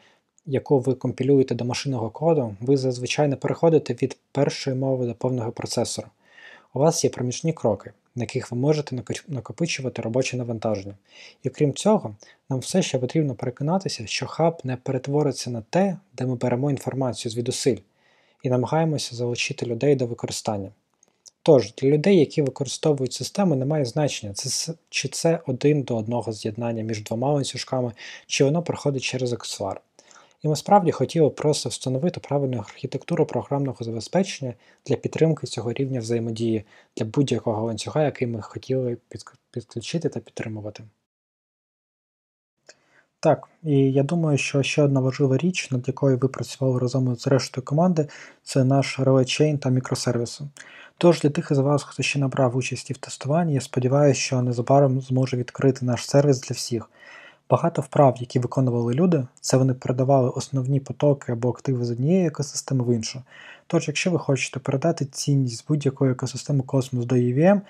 яку 0.49 0.79
ви 0.79 0.93
компілюєте 0.93 1.55
до 1.55 1.65
машинного 1.65 2.09
коду, 2.09 2.55
ви 2.61 2.77
зазвичай 2.77 3.27
не 3.27 3.35
переходите 3.35 3.93
від 3.93 4.17
першої 4.31 4.75
мови 4.75 5.07
до 5.07 5.13
повного 5.13 5.51
процесора. 5.51 6.07
У 6.73 6.79
вас 6.79 7.03
є 7.03 7.09
проміжні 7.09 7.53
кроки, 7.53 7.91
на 8.15 8.23
яких 8.23 8.51
ви 8.51 8.57
можете 8.57 9.03
накопичувати 9.27 10.01
робоче 10.01 10.37
навантаження. 10.37 10.95
І 11.43 11.49
крім 11.49 11.73
цього, 11.73 12.15
нам 12.49 12.59
все 12.59 12.81
ще 12.81 12.99
потрібно 12.99 13.35
переконатися, 13.35 14.07
що 14.07 14.27
хаб 14.27 14.61
не 14.63 14.75
перетвориться 14.75 15.49
на 15.49 15.61
те, 15.69 15.97
де 16.17 16.25
ми 16.25 16.35
беремо 16.35 16.71
інформацію 16.71 17.31
звідусиль, 17.31 17.77
і 18.43 18.49
намагаємося 18.49 19.15
залучити 19.15 19.65
людей 19.65 19.95
до 19.95 20.05
використання. 20.05 20.69
Тож, 21.43 21.73
для 21.73 21.87
людей, 21.87 22.19
які 22.19 22.41
використовують 22.41 23.13
систему, 23.13 23.55
немає 23.55 23.85
значення, 23.85 24.33
це, 24.33 24.73
чи 24.89 25.07
це 25.07 25.39
один 25.47 25.81
до 25.83 25.97
одного 25.97 26.33
з'єднання 26.33 26.83
між 26.83 27.03
двома 27.03 27.33
ланцюжками, 27.33 27.91
чи 28.27 28.43
воно 28.43 28.63
проходить 28.63 29.03
через 29.03 29.33
аксесуар. 29.33 29.81
І 30.41 30.47
ми 30.47 30.55
справді 30.55 30.91
хотіли 30.91 31.29
просто 31.29 31.69
встановити 31.69 32.19
правильну 32.19 32.57
архітектуру 32.57 33.25
програмного 33.25 33.85
забезпечення 33.85 34.53
для 34.85 34.95
підтримки 34.95 35.47
цього 35.47 35.73
рівня 35.73 35.99
взаємодії 35.99 36.65
для 36.97 37.05
будь-якого 37.05 37.65
ланцюга, 37.65 38.03
який 38.03 38.27
ми 38.27 38.41
хотіли 38.41 38.97
підключити 39.51 40.09
та 40.09 40.19
підтримувати. 40.19 40.83
Так, 43.21 43.47
і 43.63 43.91
я 43.91 44.03
думаю, 44.03 44.37
що 44.37 44.63
ще 44.63 44.83
одна 44.83 44.99
важлива 44.99 45.37
річ, 45.37 45.71
над 45.71 45.87
якою 45.87 46.17
ви 46.17 46.27
працювали 46.27 46.79
разом 46.79 47.15
з 47.15 47.27
рештою 47.27 47.65
команди, 47.65 48.07
це 48.43 48.63
наш 48.63 48.99
Chain 48.99 49.57
та 49.57 49.69
мікросервіси. 49.69 50.43
Тож 50.97 51.21
для 51.21 51.29
тих 51.29 51.51
із 51.51 51.57
вас, 51.57 51.83
хто 51.83 52.03
ще 52.03 52.19
набрав 52.19 52.57
участі 52.57 52.93
в 52.93 52.97
тестуванні, 52.97 53.53
я 53.53 53.61
сподіваюся, 53.61 54.19
що 54.19 54.41
незабаром 54.41 55.01
зможе 55.01 55.37
відкрити 55.37 55.85
наш 55.85 56.05
сервіс 56.05 56.41
для 56.41 56.53
всіх. 56.53 56.89
Багато 57.49 57.81
вправ, 57.81 58.15
які 58.19 58.39
виконували 58.39 58.93
люди, 58.93 59.25
це 59.41 59.57
вони 59.57 59.73
передавали 59.73 60.29
основні 60.29 60.79
потоки 60.79 61.31
або 61.31 61.49
активи 61.49 61.85
з 61.85 61.91
однієї 61.91 62.27
екосистеми 62.27 62.83
в 62.83 62.95
іншу. 62.95 63.21
Тож, 63.67 63.87
якщо 63.87 64.11
ви 64.11 64.19
хочете 64.19 64.59
передати 64.59 65.05
цінність 65.05 65.57
з 65.57 65.65
будь-якої 65.67 66.11
екосистеми 66.11 66.63
Cosmos 66.63 67.05
до 67.05 67.15
EVM, 67.15 67.61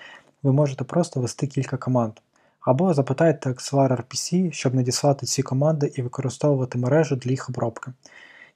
ви 0.42 0.52
можете 0.52 0.84
просто 0.84 1.20
ввести 1.20 1.46
кілька 1.46 1.76
команд. 1.76 2.12
Або 2.60 2.94
запитайте 2.94 3.50
Axelar 3.50 3.96
RPC, 3.96 4.52
щоб 4.52 4.74
надіслати 4.74 5.26
ці 5.26 5.42
команди 5.42 5.92
і 5.94 6.02
використовувати 6.02 6.78
мережу 6.78 7.16
для 7.16 7.30
їх 7.30 7.48
обробки. 7.48 7.92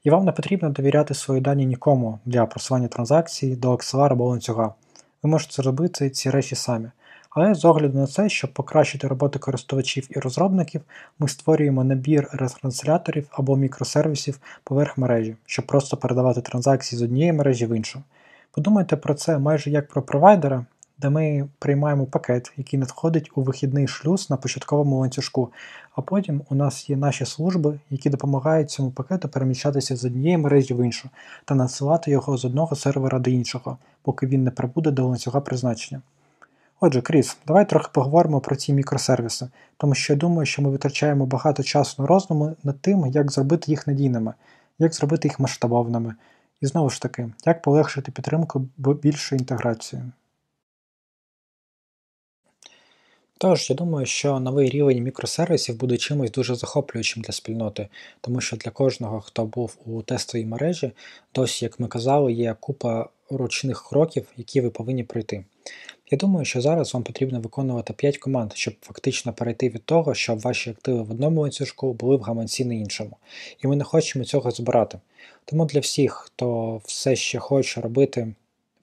І 0.05 0.11
вам 0.11 0.25
не 0.25 0.33
потрібно 0.33 0.71
довіряти 0.71 1.15
свої 1.15 1.41
дані 1.41 1.67
нікому 1.67 2.19
для 2.25 2.47
просування 2.47 2.89
транзакцій 2.89 3.57
до 3.57 3.73
Axelar 3.73 4.13
або 4.13 4.29
ланцюга. 4.29 4.75
Ви 5.23 5.31
можете 5.31 5.63
зробити 5.63 6.11
ці 6.11 6.31
речі 6.31 6.55
самі. 6.55 6.91
Але 7.35 7.55
з 7.55 7.65
огляду 7.65 7.99
на 7.99 8.07
це, 8.07 8.29
щоб 8.29 8.53
покращити 8.53 9.09
роботу 9.09 9.39
користувачів 9.39 10.07
і 10.11 10.19
розробників, 10.19 10.81
ми 11.19 11.29
створюємо 11.29 11.85
набір 11.85 12.29
ретрансляторів 12.33 13.29
або 13.31 13.57
мікросервісів 13.57 14.39
поверх 14.65 14.99
мережі, 14.99 15.37
щоб 15.47 15.67
просто 15.67 15.97
передавати 15.97 16.41
транзакції 16.41 16.99
з 16.99 17.03
однієї 17.03 17.33
мережі 17.33 17.67
в 17.67 17.77
іншу. 17.77 18.03
Подумайте 18.51 18.97
про 18.97 19.15
це 19.15 19.39
майже 19.39 19.71
як 19.71 19.89
про 19.89 20.03
провайдера, 20.03 20.65
де 20.99 21.11
ми 21.11 21.49
приймаємо 21.59 22.07
пакет, 22.07 22.53
який 22.57 22.79
надходить 22.79 23.31
у 23.35 23.43
вихідний 23.43 23.89
шлюз 23.89 24.31
на 24.31 24.37
початковому 24.37 24.99
ланцюжку, 24.99 25.53
а 25.97 26.03
потім 26.03 26.43
у 26.51 26.55
нас 26.55 26.91
є 26.91 26.97
наші 26.97 27.25
служби, 27.25 27.81
які 27.91 28.11
допомагають 28.11 28.71
цьому 28.71 28.91
пакету 28.91 29.29
переміщатися 29.29 29.97
з 29.97 30.05
однієї 30.05 30.39
мережі 30.39 30.75
в 30.75 30.85
іншу 30.85 31.09
та 31.45 31.55
надсилати 31.55 32.11
його 32.11 32.37
з 32.37 32.45
одного 32.45 32.77
сервера 32.77 33.19
до 33.19 33.31
іншого, 33.31 33.79
поки 34.03 34.27
він 34.27 34.45
не 34.45 34.51
прибуде 34.51 34.91
до 34.91 35.07
ланцюга 35.07 35.41
призначення. 35.41 36.03
Отже, 36.81 37.03
Кріс, 37.03 37.37
давай 37.47 37.69
трохи 37.69 37.89
поговоримо 37.93 38.41
про 38.41 38.57
ці 38.57 38.73
мікросервіси, 38.73 39.49
тому 39.77 39.95
що 39.95 40.13
я 40.13 40.19
думаю, 40.19 40.47
що 40.47 40.63
ми 40.63 40.71
витрачаємо 40.71 41.27
багато 41.27 41.63
часу 41.63 42.03
на 42.03 42.09
роздуму 42.09 42.57
над 42.63 42.81
тим, 42.81 43.07
як 43.07 43.33
зробити 43.33 43.71
їх 43.71 43.87
надійними, 43.87 44.35
як 44.79 44.95
зробити 44.95 45.29
їх 45.29 45.41
масштабовними, 45.41 46.15
і 46.61 46.67
знову 46.67 46.91
ж 46.91 47.03
таки, 47.03 47.33
як 47.47 47.63
полегшити 47.63 48.13
підтримку 48.13 48.69
більшої 48.77 49.39
інтеграції. 49.39 50.03
Тож, 53.39 53.71
я 53.71 53.77
думаю, 53.77 54.07
що 54.07 54.41
новий 54.41 54.71
рівень 54.71 55.03
мікросервісів 55.03 55.79
буде 55.79 55.97
чимось 55.97 56.31
дуже 56.31 56.55
захоплюючим 56.55 57.23
для 57.23 57.33
спільноти, 57.33 57.89
тому 58.21 58.41
що 58.41 58.57
для 58.57 58.71
кожного, 58.71 59.21
хто 59.21 59.45
був 59.45 59.77
у 59.87 60.03
тестовій 60.03 60.47
мережі, 60.47 60.93
досі, 61.35 61.65
як 61.65 61.81
ми 61.81 61.89
казали, 61.89 62.33
є 62.33 62.57
купа 62.61 63.09
ручних 63.31 63.89
кроків, 63.89 64.27
які 64.37 64.61
ви 64.61 64.71
повинні 64.71 65.05
пройти. 65.05 65.45
Я 66.15 66.19
думаю, 66.19 66.45
що 66.45 66.61
зараз 66.61 66.95
вам 66.95 67.03
потрібно 67.03 67.41
виконувати 67.41 67.93
5 67.93 68.19
команд, 68.19 68.53
щоб 68.55 68.75
фактично 68.81 69.33
перейти 69.33 69.69
від 69.69 69.85
того, 69.85 70.15
щоб 70.15 70.41
ваші 70.41 70.71
активи 70.71 71.03
в 71.03 71.11
одному 71.11 71.41
ланцюжку 71.41 71.93
були 71.93 72.17
в 72.17 72.21
гаманці 72.21 72.65
на 72.65 72.75
іншому. 72.75 73.17
І 73.65 73.67
ми 73.67 73.77
не 73.77 73.85
хочемо 73.85 74.25
цього 74.25 74.51
збирати. 74.51 74.99
Тому 75.45 75.67
для 75.67 75.81
всіх, 75.81 76.13
хто 76.13 76.77
все 76.85 77.17
ще 77.17 77.39
хоче 77.39 77.81
робити 77.81 78.35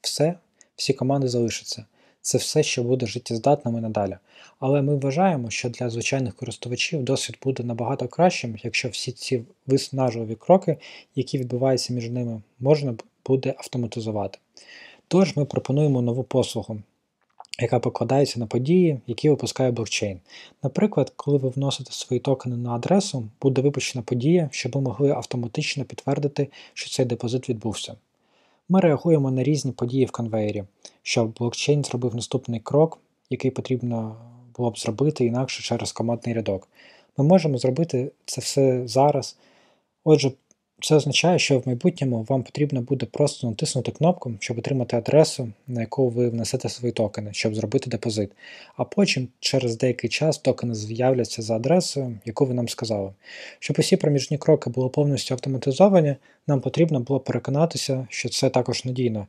все, 0.02 0.36
всі 0.76 0.94
команди 0.94 1.28
залишаться. 1.28 1.86
Це 2.22 2.38
все 2.38 2.64
ще 2.64 2.82
буде 2.82 3.06
життєздатним 3.06 3.78
і 3.78 3.82
надалі. 3.82 4.18
Але 4.60 4.82
ми 4.82 4.96
вважаємо, 4.96 5.50
що 5.50 5.70
для 5.70 5.90
звичайних 5.90 6.36
користувачів 6.36 7.04
досвід 7.04 7.38
буде 7.44 7.64
набагато 7.64 8.08
кращим, 8.08 8.58
якщо 8.64 8.90
всі 8.90 9.12
ці 9.12 9.44
виснажливі 9.68 10.36
кроки, 10.36 10.78
які 11.16 11.38
відбуваються 11.38 11.94
між 11.94 12.10
ними, 12.10 12.42
можна 12.60 12.96
буде 13.26 13.54
автоматизувати. 13.58 14.40
Тож 15.08 15.36
ми 15.36 15.46
пропонуємо 15.46 16.02
нову 16.02 16.24
послугу, 16.24 16.82
яка 17.62 17.80
покладається 17.80 18.40
на 18.40 18.46
події, 18.46 19.00
які 19.08 19.30
випускає 19.30 19.72
блокчейн. 19.72 20.20
Наприклад, 20.64 21.14
коли 21.16 21.38
ви 21.38 21.50
вносите 21.50 21.92
свої 21.92 22.20
токени 22.20 22.58
на 22.58 22.72
адресу, 22.76 23.28
буде 23.42 23.62
випущена 23.62 24.04
подія, 24.04 24.50
щоб 24.52 24.72
ви 24.72 24.82
могли 24.82 25.10
автоматично 25.10 25.84
підтвердити, 25.84 26.48
що 26.74 26.90
цей 26.90 27.06
депозит 27.06 27.50
відбувся. 27.50 27.96
Ми 28.70 28.80
реагуємо 28.80 29.32
на 29.32 29.44
різні 29.44 29.72
події 29.72 30.06
в 30.06 30.12
конвейері, 30.12 30.64
щоб 31.04 31.34
блокчейн 31.34 31.84
зробив 31.84 32.16
наступний 32.16 32.60
крок, 32.60 33.00
який 33.30 33.52
потрібно 33.52 34.16
було 34.58 34.72
б 34.72 34.78
зробити 34.78 35.26
інакше 35.26 35.64
через 35.64 35.92
командний 35.92 36.36
рядок. 36.36 36.68
Ми 37.18 37.26
можемо 37.26 37.58
зробити 37.58 38.12
це 38.26 38.42
все 38.42 38.88
зараз. 38.88 39.38
Отже, 40.04 40.32
це 40.82 40.96
означає, 40.96 41.40
що 41.40 41.60
в 41.60 41.68
майбутньому 41.68 42.26
вам 42.30 42.44
потрібно 42.44 42.82
буде 42.82 43.06
просто 43.06 43.48
натиснути 43.48 43.92
кнопку, 43.92 44.34
щоб 44.40 44.58
отримати 44.58 44.98
адресу, 44.98 45.52
на 45.68 45.82
яку 45.82 46.10
ви 46.10 46.30
внесете 46.30 46.70
свої 46.70 46.92
токени, 46.92 47.30
щоб 47.34 47.56
зробити 47.56 47.90
депозит. 47.90 48.32
А 48.76 48.84
потім, 48.84 49.28
через 49.40 49.78
деякий 49.78 50.10
час, 50.10 50.38
токени 50.38 50.76
з'являться 50.76 51.42
за 51.42 51.56
адресою, 51.56 52.20
яку 52.26 52.46
ви 52.46 52.54
нам 52.54 52.70
сказали. 52.70 53.14
Щоб 53.60 53.76
усі 53.80 53.98
проміжні 53.98 54.38
кроки 54.38 54.70
були 54.70 54.90
повністю 54.90 55.34
автоматизовані, 55.34 56.16
нам 56.48 56.62
потрібно 56.62 57.00
було 57.00 57.20
переконатися, 57.20 58.08
що 58.10 58.30
це 58.30 58.50
також 58.50 58.86
надійно. 58.86 59.28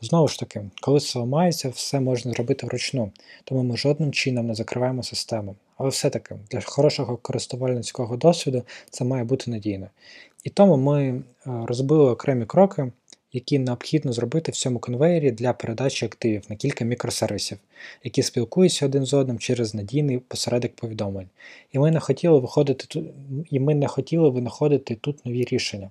Знову 0.00 0.28
ж 0.28 0.38
таки, 0.38 0.70
коли 0.80 1.00
це 1.00 1.18
ламається, 1.18 1.68
все 1.68 2.00
можна 2.00 2.32
зробити 2.32 2.66
вручну, 2.66 3.10
тому 3.44 3.62
ми 3.62 3.76
жодним 3.76 4.12
чином 4.12 4.46
не 4.46 4.54
закриваємо 4.54 5.02
систему. 5.02 5.56
Але 5.78 5.88
все-таки 5.88 6.34
для 6.50 6.60
хорошого 6.60 7.16
користувальницького 7.16 8.16
досвіду 8.16 8.62
це 8.90 9.04
має 9.04 9.24
бути 9.24 9.50
надійно. 9.50 9.88
І 10.44 10.50
тому 10.50 10.76
ми 10.76 11.08
е, 11.08 11.22
розбили 11.44 12.10
окремі 12.10 12.46
кроки, 12.46 12.92
які 13.32 13.58
необхідно 13.58 14.12
зробити 14.12 14.52
в 14.52 14.56
цьому 14.56 14.78
конвейері 14.78 15.30
для 15.30 15.52
передачі 15.52 16.06
активів 16.06 16.44
на 16.48 16.56
кілька 16.56 16.84
мікросервісів, 16.84 17.58
які 18.04 18.22
спілкуються 18.22 18.86
один 18.86 19.06
з 19.06 19.14
одним 19.14 19.38
через 19.38 19.74
надійний 19.74 20.18
посередок 20.18 20.72
повідомлень. 20.72 21.28
І 21.72 21.78
ми 21.78 21.90
не 21.90 22.00
хотіли 22.00 22.38
виходити 22.38 23.02
і 23.50 23.60
ми 23.60 23.74
не 23.74 23.86
хотіли 23.86 24.30
винаходити 24.30 24.94
тут 24.94 25.26
нові 25.26 25.44
рішення. 25.44 25.90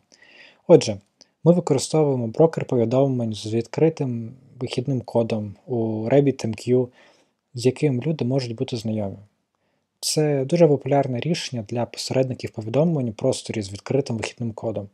Отже, 0.68 0.98
ми 1.44 1.54
використовуємо 1.54 2.28
брокер 2.28 2.66
повідомлень 2.66 3.34
з 3.34 3.54
відкритим 3.54 4.32
вихідним 4.60 5.02
кодом 5.02 5.56
у 5.66 5.76
RabbitMQ, 6.10 6.88
з 7.54 7.66
яким 7.66 8.02
люди 8.02 8.26
можуть 8.26 8.56
бути 8.56 8.78
знайомі. 8.78 9.18
Це 10.00 10.46
дуже 10.46 10.68
популярне 10.68 11.20
рішення 11.20 11.66
для 11.70 11.86
посередників 11.86 12.52
повідомлень 12.52 13.10
у 13.10 13.14
просторі 13.14 13.62
з 13.62 13.74
відкритим 13.74 14.18
вихідним 14.18 14.54
кодом, 14.54 14.90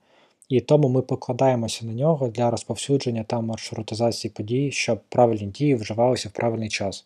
і 0.49 0.61
тому 0.61 0.89
ми 0.89 1.01
покладаємося 1.01 1.85
на 1.85 1.93
нього 1.93 2.27
для 2.27 2.51
розповсюдження 2.51 3.23
та 3.23 3.41
маршрутизації 3.41 4.31
подій, 4.31 4.71
щоб 4.71 4.99
правильні 5.09 5.45
дії 5.45 5.75
вживалися 5.75 6.29
в 6.29 6.31
правильний 6.31 6.69
час. 6.69 7.05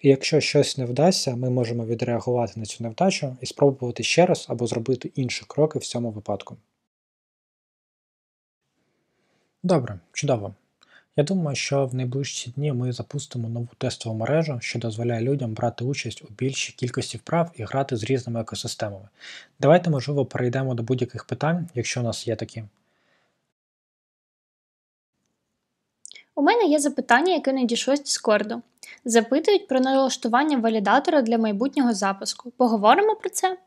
І 0.00 0.08
якщо 0.08 0.40
щось 0.40 0.78
не 0.78 0.84
вдасться, 0.84 1.36
ми 1.36 1.50
можемо 1.50 1.86
відреагувати 1.86 2.52
на 2.56 2.66
цю 2.66 2.84
невдачу 2.84 3.36
і 3.40 3.46
спробувати 3.46 4.02
ще 4.02 4.26
раз 4.26 4.46
або 4.48 4.66
зробити 4.66 5.10
інші 5.14 5.44
кроки 5.48 5.78
в 5.78 5.84
цьому 5.84 6.10
випадку. 6.10 6.56
Добре, 9.62 10.00
чудово. 10.12 10.54
Я 11.16 11.24
думаю, 11.24 11.56
що 11.56 11.86
в 11.86 11.94
найближчі 11.94 12.50
дні 12.50 12.72
ми 12.72 12.92
запустимо 12.92 13.48
нову 13.48 13.68
тестову 13.78 14.16
мережу, 14.16 14.58
що 14.60 14.78
дозволяє 14.78 15.20
людям 15.20 15.54
брати 15.54 15.84
участь 15.84 16.22
у 16.22 16.26
більшій 16.38 16.72
кількості 16.72 17.18
вправ 17.18 17.50
і 17.54 17.62
грати 17.62 17.96
з 17.96 18.04
різними 18.04 18.40
екосистемами. 18.40 19.08
Давайте, 19.60 19.90
можливо, 19.90 20.26
перейдемо 20.26 20.74
до 20.74 20.82
будь-яких 20.82 21.24
питань, 21.24 21.68
якщо 21.74 22.00
у 22.00 22.04
нас 22.04 22.28
є 22.28 22.36
такі. 22.36 22.64
У 26.34 26.42
мене 26.42 26.64
є 26.64 26.78
запитання, 26.78 27.34
яке 27.34 27.52
надійшло 27.52 27.96
з 27.96 28.02
Діскорду. 28.02 28.62
Запитують 29.04 29.68
про 29.68 29.80
налаштування 29.80 30.58
валідатора 30.58 31.22
для 31.22 31.38
майбутнього 31.38 31.94
запуску. 31.94 32.50
Поговоримо 32.50 33.16
про 33.16 33.30
це? 33.30 33.58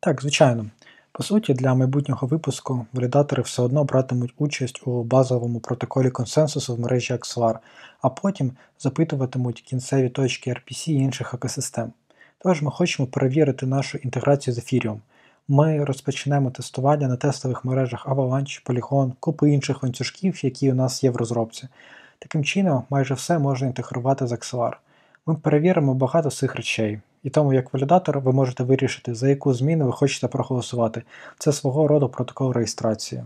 Так, 0.00 0.20
звичайно. 0.20 0.70
По 1.14 1.22
суті, 1.22 1.54
для 1.54 1.74
майбутнього 1.74 2.26
випуску 2.26 2.86
валідатори 2.92 3.42
все 3.42 3.62
одно 3.62 3.84
братимуть 3.84 4.34
участь 4.38 4.86
у 4.86 5.02
базовому 5.02 5.60
протоколі 5.60 6.10
консенсусу 6.10 6.74
в 6.74 6.80
мережі 6.80 7.14
Axelar, 7.14 7.58
а 8.00 8.08
потім 8.08 8.52
запитуватимуть 8.78 9.60
кінцеві 9.60 10.08
точки 10.08 10.50
RPC 10.50 10.90
і 10.90 10.94
інших 10.94 11.34
екосистем. 11.34 11.92
Тож 12.38 12.62
ми 12.62 12.70
хочемо 12.70 13.06
перевірити 13.06 13.66
нашу 13.66 13.98
інтеграцію 13.98 14.54
з 14.54 14.58
Ethereum. 14.58 14.98
Ми 15.48 15.84
розпочнемо 15.84 16.50
тестування 16.50 17.08
на 17.08 17.16
тестових 17.16 17.64
мережах 17.64 18.06
Avalanche, 18.08 18.66
Polygon, 18.66 19.12
купи 19.20 19.50
інших 19.50 19.82
ланцюжків, 19.82 20.44
які 20.44 20.72
у 20.72 20.74
нас 20.74 21.04
є 21.04 21.10
в 21.10 21.16
розробці. 21.16 21.68
Таким 22.18 22.44
чином, 22.44 22.84
майже 22.90 23.14
все 23.14 23.38
можна 23.38 23.66
інтегрувати 23.66 24.26
з 24.26 24.32
Axelar. 24.32 24.72
Ми 25.26 25.34
перевіримо 25.34 25.94
багато 25.94 26.30
цих 26.30 26.56
речей, 26.56 27.00
і 27.22 27.30
тому 27.30 27.52
як 27.52 27.74
валідатор 27.74 28.20
ви 28.20 28.32
можете 28.32 28.64
вирішити, 28.64 29.14
за 29.14 29.28
яку 29.28 29.54
зміну 29.54 29.86
ви 29.86 29.92
хочете 29.92 30.28
проголосувати. 30.28 31.02
Це 31.38 31.52
свого 31.52 31.88
роду 31.88 32.08
протокол 32.08 32.52
реєстрації. 32.52 33.24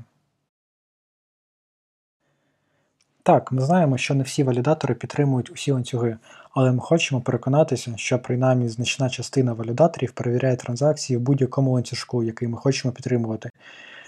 Так, 3.23 3.53
ми 3.53 3.63
знаємо, 3.63 3.99
що 3.99 4.15
не 4.15 4.23
всі 4.23 4.43
валідатори 4.43 4.95
підтримують 4.95 5.51
усі 5.51 5.73
ланцюги, 5.73 6.19
але 6.51 6.73
ми 6.73 6.81
хочемо 6.81 7.21
переконатися, 7.21 7.93
що 7.97 8.19
принаймні 8.19 8.69
значна 8.69 9.11
частина 9.11 9.53
валідаторів 9.53 10.13
перевіряє 10.13 10.57
транзакції 10.57 11.17
в 11.17 11.21
будь-якому 11.21 11.73
ланцюжку, 11.73 12.25
який 12.25 12.49
ми 12.49 12.57
хочемо 12.57 12.95
підтримувати, 12.95 13.51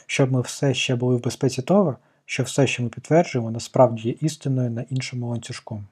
щоб 0.07 0.33
ми 0.33 0.40
все 0.40 0.75
ще 0.75 0.97
були 0.97 1.16
в 1.16 1.23
безпеці 1.23 1.62
того, 1.62 1.97
що 2.25 2.42
все, 2.42 2.66
що 2.66 2.83
ми 2.83 2.88
підтверджуємо, 2.88 3.50
насправді 3.50 4.09
є 4.09 4.14
істиною 4.21 4.71
на 4.71 4.85
іншому 4.90 5.28
ланцюжку. 5.28 5.83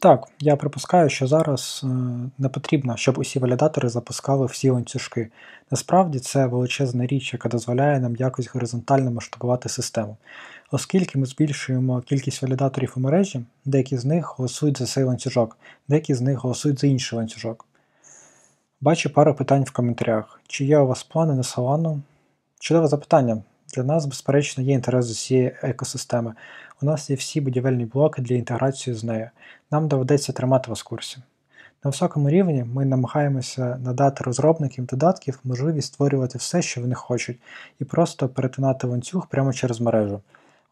Так, 0.00 0.28
я 0.40 0.56
припускаю, 0.56 1.10
що 1.10 1.26
зараз 1.26 1.80
е, 1.84 1.88
не 2.38 2.48
потрібно, 2.48 2.96
щоб 2.96 3.18
усі 3.18 3.38
валідатори 3.38 3.88
запускали 3.88 4.46
всі 4.46 4.70
ланцюжки. 4.70 5.28
Насправді 5.70 6.18
це 6.18 6.46
величезна 6.46 7.06
річ, 7.06 7.32
яка 7.32 7.48
дозволяє 7.48 8.00
нам 8.00 8.16
якось 8.16 8.48
горизонтально 8.48 9.10
масштабувати 9.10 9.68
систему. 9.68 10.16
Оскільки 10.70 11.18
ми 11.18 11.26
збільшуємо 11.26 12.00
кількість 12.00 12.42
валідаторів 12.42 12.92
у 12.96 13.00
мережі, 13.00 13.44
деякі 13.64 13.96
з 13.96 14.04
них 14.04 14.34
голосують 14.38 14.78
за 14.78 14.86
цей 14.86 15.04
ланцюжок, 15.04 15.56
деякі 15.88 16.14
з 16.14 16.20
них 16.20 16.38
голосують 16.38 16.80
за 16.80 16.86
інший 16.86 17.16
ланцюжок. 17.16 17.66
Бачу 18.80 19.10
пару 19.10 19.34
питань 19.34 19.64
в 19.64 19.70
коментарях. 19.70 20.40
Чи 20.46 20.64
є 20.64 20.78
у 20.78 20.86
вас 20.86 21.02
плани 21.02 21.34
на 21.34 21.42
Solana? 21.42 22.00
Чудове 22.60 22.88
запитання. 22.88 23.42
Для 23.74 23.82
нас, 23.82 24.06
безперечно, 24.06 24.64
є 24.64 24.74
інтерес 24.74 25.06
з 25.06 25.10
усієї 25.10 25.56
екосистеми. 25.62 26.34
У 26.82 26.86
нас 26.86 27.10
є 27.10 27.16
всі 27.16 27.40
будівельні 27.40 27.84
блоки 27.84 28.22
для 28.22 28.34
інтеграції 28.34 28.96
з 28.96 29.04
нею. 29.04 29.30
Нам 29.70 29.88
доведеться 29.88 30.32
тримати 30.32 30.70
вас 30.70 30.80
в 30.80 30.84
курсі. 30.84 31.18
На 31.84 31.90
високому 31.90 32.30
рівні 32.30 32.64
ми 32.74 32.84
намагаємося 32.84 33.78
надати 33.84 34.24
розробникам 34.24 34.84
додатків 34.84 35.40
можливість 35.44 35.88
створювати 35.88 36.38
все, 36.38 36.62
що 36.62 36.80
вони 36.80 36.94
хочуть, 36.94 37.38
і 37.80 37.84
просто 37.84 38.28
перетинати 38.28 38.86
ланцюг 38.86 39.26
прямо 39.26 39.52
через 39.52 39.80
мережу. 39.80 40.20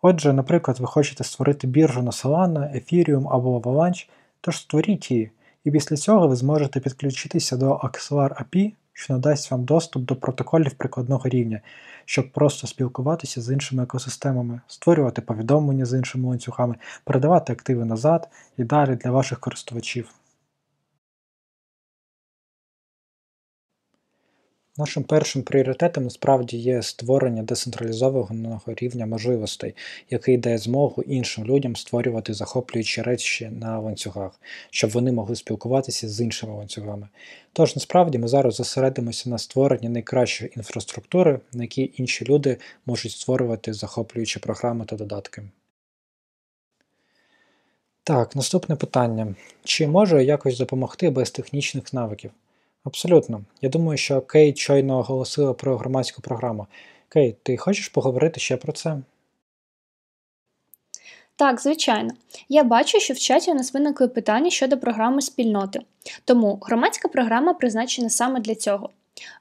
Отже, 0.02 0.32
наприклад, 0.32 0.80
ви 0.80 0.86
хочете 0.86 1.24
створити 1.24 1.66
біржу 1.66 2.02
на 2.02 2.10
Solana, 2.10 2.74
Ethereum 2.74 3.28
або 3.30 3.58
Avalanche, 3.58 4.08
тож 4.40 4.58
створіть 4.58 5.10
її, 5.10 5.30
і 5.64 5.70
після 5.70 5.96
цього 5.96 6.28
ви 6.28 6.36
зможете 6.36 6.80
підключитися 6.80 7.56
до 7.56 7.72
Axelar 7.72 8.42
API, 8.42 8.72
що 8.96 9.12
надасть 9.12 9.50
вам 9.50 9.64
доступ 9.64 10.04
до 10.04 10.16
протоколів 10.16 10.74
прикладного 10.74 11.28
рівня, 11.28 11.60
щоб 12.04 12.32
просто 12.32 12.66
спілкуватися 12.66 13.40
з 13.40 13.52
іншими 13.52 13.82
екосистемами, 13.82 14.60
створювати 14.66 15.22
повідомлення 15.22 15.84
з 15.84 15.98
іншими 15.98 16.28
ланцюгами, 16.28 16.74
передавати 17.04 17.52
активи 17.52 17.84
назад 17.84 18.28
і 18.58 18.64
далі 18.64 18.96
для 18.96 19.10
ваших 19.10 19.40
користувачів. 19.40 20.08
Нашим 24.78 25.02
першим 25.04 25.42
пріоритетом 25.42 26.04
насправді 26.04 26.56
є 26.56 26.82
створення 26.82 27.42
децентралізованого 27.42 28.60
рівня 28.66 29.06
можливостей, 29.06 29.74
який 30.10 30.38
дає 30.38 30.58
змогу 30.58 31.02
іншим 31.02 31.44
людям 31.44 31.76
створювати 31.76 32.34
захоплюючі 32.34 33.02
речі 33.02 33.48
на 33.48 33.78
ланцюгах, 33.78 34.40
щоб 34.70 34.90
вони 34.90 35.12
могли 35.12 35.36
спілкуватися 35.36 36.08
з 36.08 36.20
іншими 36.20 36.54
ланцюгами. 36.54 37.08
Тож 37.52 37.76
насправді 37.76 38.18
ми 38.18 38.28
зараз 38.28 38.54
зосередимося 38.54 39.30
на 39.30 39.38
створенні 39.38 39.88
найкращої 39.88 40.52
інфраструктури, 40.56 41.40
на 41.52 41.62
якій 41.62 41.92
інші 41.96 42.24
люди 42.24 42.56
можуть 42.86 43.12
створювати 43.12 43.72
захоплюючі 43.72 44.38
програми 44.38 44.84
та 44.84 44.96
додатки. 44.96 45.42
Так, 48.04 48.36
наступне 48.36 48.76
питання. 48.76 49.34
Чи 49.64 49.88
можу 49.88 50.16
я 50.16 50.22
якось 50.22 50.58
допомогти 50.58 51.10
без 51.10 51.30
технічних 51.30 51.92
навиків? 51.92 52.30
Абсолютно. 52.86 53.44
Я 53.62 53.68
думаю, 53.68 53.98
що 53.98 54.20
Кейт 54.20 54.58
щойно 54.58 54.98
оголосила 54.98 55.52
про 55.52 55.76
громадську 55.76 56.22
програму. 56.22 56.66
Кейт, 57.08 57.42
ти 57.42 57.56
хочеш 57.56 57.88
поговорити 57.88 58.40
ще 58.40 58.56
про 58.56 58.72
це? 58.72 58.98
Так, 61.36 61.60
звичайно. 61.60 62.10
Я 62.48 62.64
бачу, 62.64 63.00
що 63.00 63.14
в 63.14 63.18
чаті 63.18 63.50
у 63.50 63.54
нас 63.54 63.74
виникли 63.74 64.08
питання 64.08 64.50
щодо 64.50 64.78
програми 64.78 65.22
спільноти. 65.22 65.80
Тому 66.24 66.58
громадська 66.62 67.08
програма 67.08 67.54
призначена 67.54 68.10
саме 68.10 68.40
для 68.40 68.54
цього. 68.54 68.90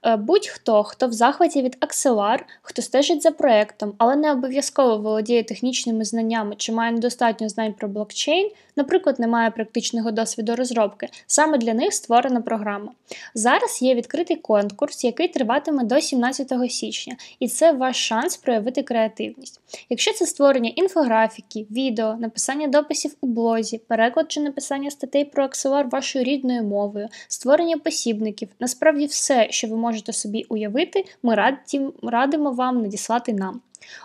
Е, 0.05 0.15
будь-хто, 0.15 0.84
хто 0.84 1.08
в 1.08 1.13
захваті 1.13 1.62
від 1.62 1.77
Axelar, 1.81 2.39
хто 2.62 2.81
стежить 2.81 3.21
за 3.21 3.31
проектом, 3.31 3.93
але 3.97 4.15
не 4.15 4.31
обов'язково 4.31 4.97
володіє 4.97 5.43
технічними 5.43 6.05
знаннями 6.05 6.55
чи 6.58 6.71
має 6.71 6.91
недостатньо 6.91 7.49
знань 7.49 7.73
про 7.73 7.88
блокчейн, 7.88 8.51
наприклад, 8.75 9.19
не 9.19 9.27
має 9.27 9.51
практичного 9.51 10.11
досвіду 10.11 10.55
розробки, 10.55 11.07
саме 11.27 11.57
для 11.57 11.73
них 11.73 11.93
створена 11.93 12.41
програма. 12.41 12.91
Зараз 13.33 13.81
є 13.81 13.95
відкритий 13.95 14.38
конкурс, 14.38 15.03
який 15.03 15.27
триватиме 15.27 15.83
до 15.83 16.01
17 16.01 16.71
січня, 16.71 17.15
і 17.39 17.47
це 17.47 17.71
ваш 17.71 18.07
шанс 18.07 18.38
проявити 18.38 18.83
креативність. 18.83 19.61
Якщо 19.89 20.13
це 20.13 20.25
створення 20.25 20.69
інфографіки, 20.75 21.65
відео, 21.71 22.15
написання 22.15 22.67
дописів 22.67 23.15
у 23.21 23.27
блозі, 23.27 23.77
переклад 23.77 24.31
чи 24.31 24.39
написання 24.39 24.91
статей 24.91 25.25
про 25.25 25.45
Axelar 25.45 25.89
вашою 25.89 26.25
рідною 26.25 26.63
мовою, 26.63 27.07
створення 27.27 27.77
посібників, 27.77 28.49
насправді 28.59 29.05
все, 29.05 29.47
що 29.49 29.67
ви 29.67 29.75
можете 29.75 30.13
собі 30.13 30.45
уявити, 30.49 31.05
ми 31.23 31.35
раді, 31.35 31.81
радимо 32.01 32.51
вам 32.51 32.81
надіслати 32.81 33.33
нам. 33.33 33.61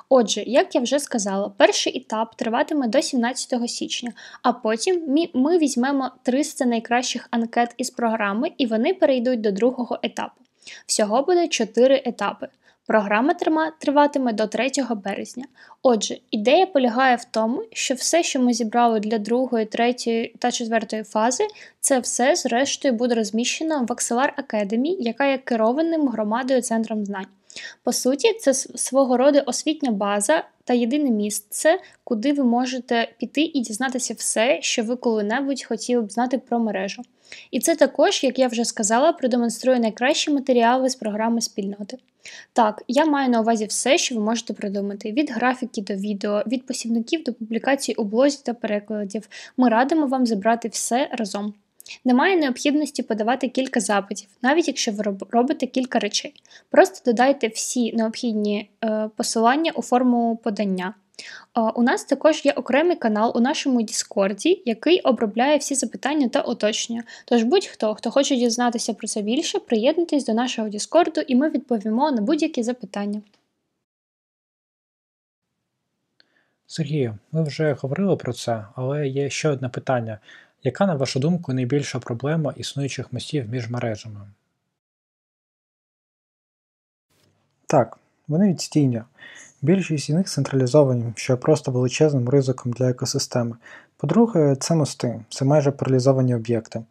Отже, 0.08 0.42
як 0.46 0.74
я 0.74 0.80
вже 0.80 0.98
сказала, 0.98 1.52
перший 1.56 1.98
етап 1.98 2.36
триватиме 2.36 2.88
до 2.88 3.02
17 3.02 3.70
січня, 3.70 4.12
а 4.42 4.52
потім 4.52 5.28
ми 5.34 5.58
візьмемо 5.58 6.10
300 6.22 6.64
найкращих 6.64 7.28
анкет 7.30 7.74
із 7.76 7.90
програми 7.90 8.52
і 8.58 8.66
вони 8.66 8.94
перейдуть 8.94 9.40
до 9.40 9.50
другого 9.50 9.98
етапу. 10.02 10.40
Всього 10.86 11.22
буде 11.22 11.48
4 11.48 12.02
етапи. 12.04 12.48
Програма 12.86 13.34
триватиме 13.78 14.32
до 14.32 14.46
3 14.46 14.70
березня. 15.04 15.44
Отже, 15.82 16.18
ідея 16.30 16.66
полягає 16.66 17.16
в 17.16 17.24
тому, 17.24 17.64
що 17.72 17.94
все, 17.94 18.22
що 18.22 18.40
ми 18.40 18.52
зібрали 18.52 19.00
для 19.00 19.18
другої, 19.18 19.66
третьої 19.66 20.34
та 20.38 20.50
четвертої 20.50 21.02
фази, 21.02 21.46
це 21.80 21.98
все, 21.98 22.36
зрештою, 22.36 22.94
буде 22.94 23.14
розміщено 23.14 23.84
в 23.88 23.92
Axelar 23.92 24.30
Academy, 24.42 24.96
яка 25.00 25.26
є 25.26 25.38
керованим 25.38 26.08
громадою 26.08 26.62
центром 26.62 27.04
знань. 27.04 27.26
По 27.82 27.92
суті, 27.92 28.32
це 28.32 28.54
свого 28.54 29.16
роду 29.16 29.40
освітня 29.46 29.90
база 29.90 30.44
та 30.64 30.74
єдине 30.74 31.10
місце, 31.10 31.80
куди 32.04 32.32
ви 32.32 32.44
можете 32.44 33.12
піти 33.18 33.42
і 33.42 33.60
дізнатися 33.60 34.14
все, 34.14 34.58
що 34.62 34.82
ви 34.82 34.96
коли-небудь 34.96 35.64
хотіли 35.64 36.02
б 36.02 36.12
знати 36.12 36.38
про 36.38 36.58
мережу. 36.58 37.02
І 37.50 37.60
це 37.60 37.76
також, 37.76 38.24
як 38.24 38.38
я 38.38 38.46
вже 38.46 38.64
сказала, 38.64 39.12
продемонструє 39.12 39.78
найкращі 39.78 40.30
матеріали 40.30 40.90
з 40.90 40.94
програми 40.94 41.40
спільноти. 41.40 41.98
Так, 42.52 42.82
я 42.88 43.04
маю 43.04 43.30
на 43.30 43.40
увазі 43.40 43.66
все, 43.66 43.98
що 43.98 44.14
ви 44.14 44.20
можете 44.20 44.52
придумати: 44.52 45.12
від 45.12 45.30
графіки 45.30 45.82
до 45.82 45.94
відео, 45.94 46.42
від 46.46 46.66
посібників 46.66 47.22
до 47.22 47.32
публікацій 47.32 47.94
у 47.94 48.04
блозі 48.04 48.40
та 48.44 48.54
перекладів. 48.54 49.28
Ми 49.56 49.68
радимо 49.68 50.06
вам 50.06 50.26
забрати 50.26 50.68
все 50.68 51.08
разом. 51.12 51.54
Немає 52.04 52.36
необхідності 52.36 53.02
подавати 53.02 53.48
кілька 53.48 53.80
запитів, 53.80 54.28
навіть 54.42 54.68
якщо 54.68 54.92
ви 54.92 55.04
робите 55.30 55.66
кілька 55.66 55.98
речей. 55.98 56.34
Просто 56.70 57.10
додайте 57.10 57.48
всі 57.48 57.92
необхідні 57.92 58.70
е, 58.84 59.10
посилання 59.16 59.72
у 59.74 59.82
форму 59.82 60.40
подання. 60.44 60.94
Е, 61.56 61.60
у 61.60 61.82
нас 61.82 62.04
також 62.04 62.44
є 62.44 62.52
окремий 62.52 62.96
канал 62.96 63.32
у 63.34 63.40
нашому 63.40 63.82
Діскорді, 63.82 64.62
який 64.66 65.00
обробляє 65.00 65.56
всі 65.58 65.74
запитання 65.74 66.28
та 66.28 66.40
уточнення. 66.40 67.02
Тож 67.24 67.42
будь-хто, 67.42 67.94
хто 67.94 68.10
хоче 68.10 68.36
дізнатися 68.36 68.94
про 68.94 69.08
це 69.08 69.22
більше, 69.22 69.58
приєднуйтесь 69.58 70.26
до 70.26 70.34
нашого 70.34 70.68
Діскорду 70.68 71.20
і 71.20 71.36
ми 71.36 71.50
відповімо 71.50 72.10
на 72.10 72.22
будь-які 72.22 72.62
запитання. 72.62 73.22
Сергію, 76.66 77.18
ми 77.32 77.42
вже 77.42 77.72
говорили 77.72 78.16
про 78.16 78.32
це, 78.32 78.66
але 78.74 79.08
є 79.08 79.30
ще 79.30 79.48
одне 79.48 79.68
питання. 79.68 80.18
Яка, 80.64 80.86
на 80.86 80.94
вашу 80.94 81.20
думку, 81.20 81.52
найбільша 81.52 81.98
проблема 81.98 82.54
існуючих 82.56 83.12
мостів 83.12 83.50
між 83.50 83.70
мережами? 83.70 84.20
Так, 87.66 87.98
вони 88.28 88.48
відстійні. 88.48 89.02
Більшість 89.62 90.06
з 90.06 90.10
них 90.10 90.28
централізовані, 90.28 91.12
що 91.16 91.32
є 91.32 91.36
просто 91.36 91.72
величезним 91.72 92.28
ризиком 92.28 92.72
для 92.72 92.90
екосистеми. 92.90 93.56
По-друге, 93.96 94.56
це 94.56 94.74
мости, 94.74 95.24
це 95.28 95.44
майже 95.44 95.70
паралізовані 95.70 96.34
об'єкти. 96.34 96.82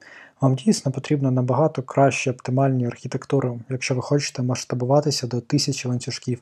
Вам 0.42 0.56
дійсно 0.56 0.92
потрібно 0.92 1.32
набагато 1.32 1.84
кращі 1.84 2.30
оптимальні 2.30 2.88
архітектури, 2.88 3.60
якщо 3.70 3.96
ви 3.96 4.02
хочете 4.02 4.42
масштабуватися 4.42 5.28
до 5.28 5.42
тисячі 5.42 5.90
ланцюжків. 5.90 6.42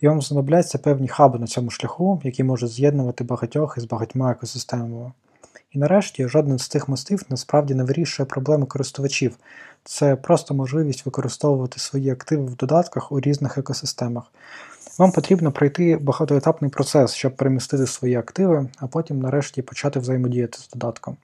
І 0.00 0.08
вам 0.08 0.22
знадобляться 0.22 0.78
певні 0.78 1.08
хаби 1.08 1.38
на 1.38 1.46
цьому 1.46 1.70
шляху, 1.70 2.20
які 2.24 2.44
можуть 2.44 2.70
з'єднувати 2.70 3.24
багатьох 3.24 3.74
із 3.78 3.84
багатьма 3.84 4.32
екосистемами. 4.32 5.12
І 5.72 5.78
нарешті 5.78 6.28
жоден 6.28 6.58
з 6.58 6.68
цих 6.68 6.88
мостів 6.88 7.22
насправді 7.28 7.74
не 7.74 7.84
вирішує 7.84 8.26
проблеми 8.26 8.66
користувачів, 8.66 9.36
це 9.84 10.16
просто 10.16 10.54
можливість 10.54 11.06
використовувати 11.06 11.80
свої 11.80 12.10
активи 12.10 12.44
в 12.44 12.56
додатках 12.56 13.12
у 13.12 13.20
різних 13.20 13.58
екосистемах. 13.58 14.24
Вам 14.98 15.12
потрібно 15.12 15.52
пройти 15.52 15.96
багатоетапний 15.96 16.70
процес, 16.70 17.14
щоб 17.14 17.36
перемістити 17.36 17.86
свої 17.86 18.14
активи, 18.14 18.68
а 18.78 18.86
потім 18.86 19.20
нарешті 19.20 19.62
почати 19.62 20.00
взаємодіяти 20.00 20.58
з 20.58 20.68
додатком. 20.68 21.16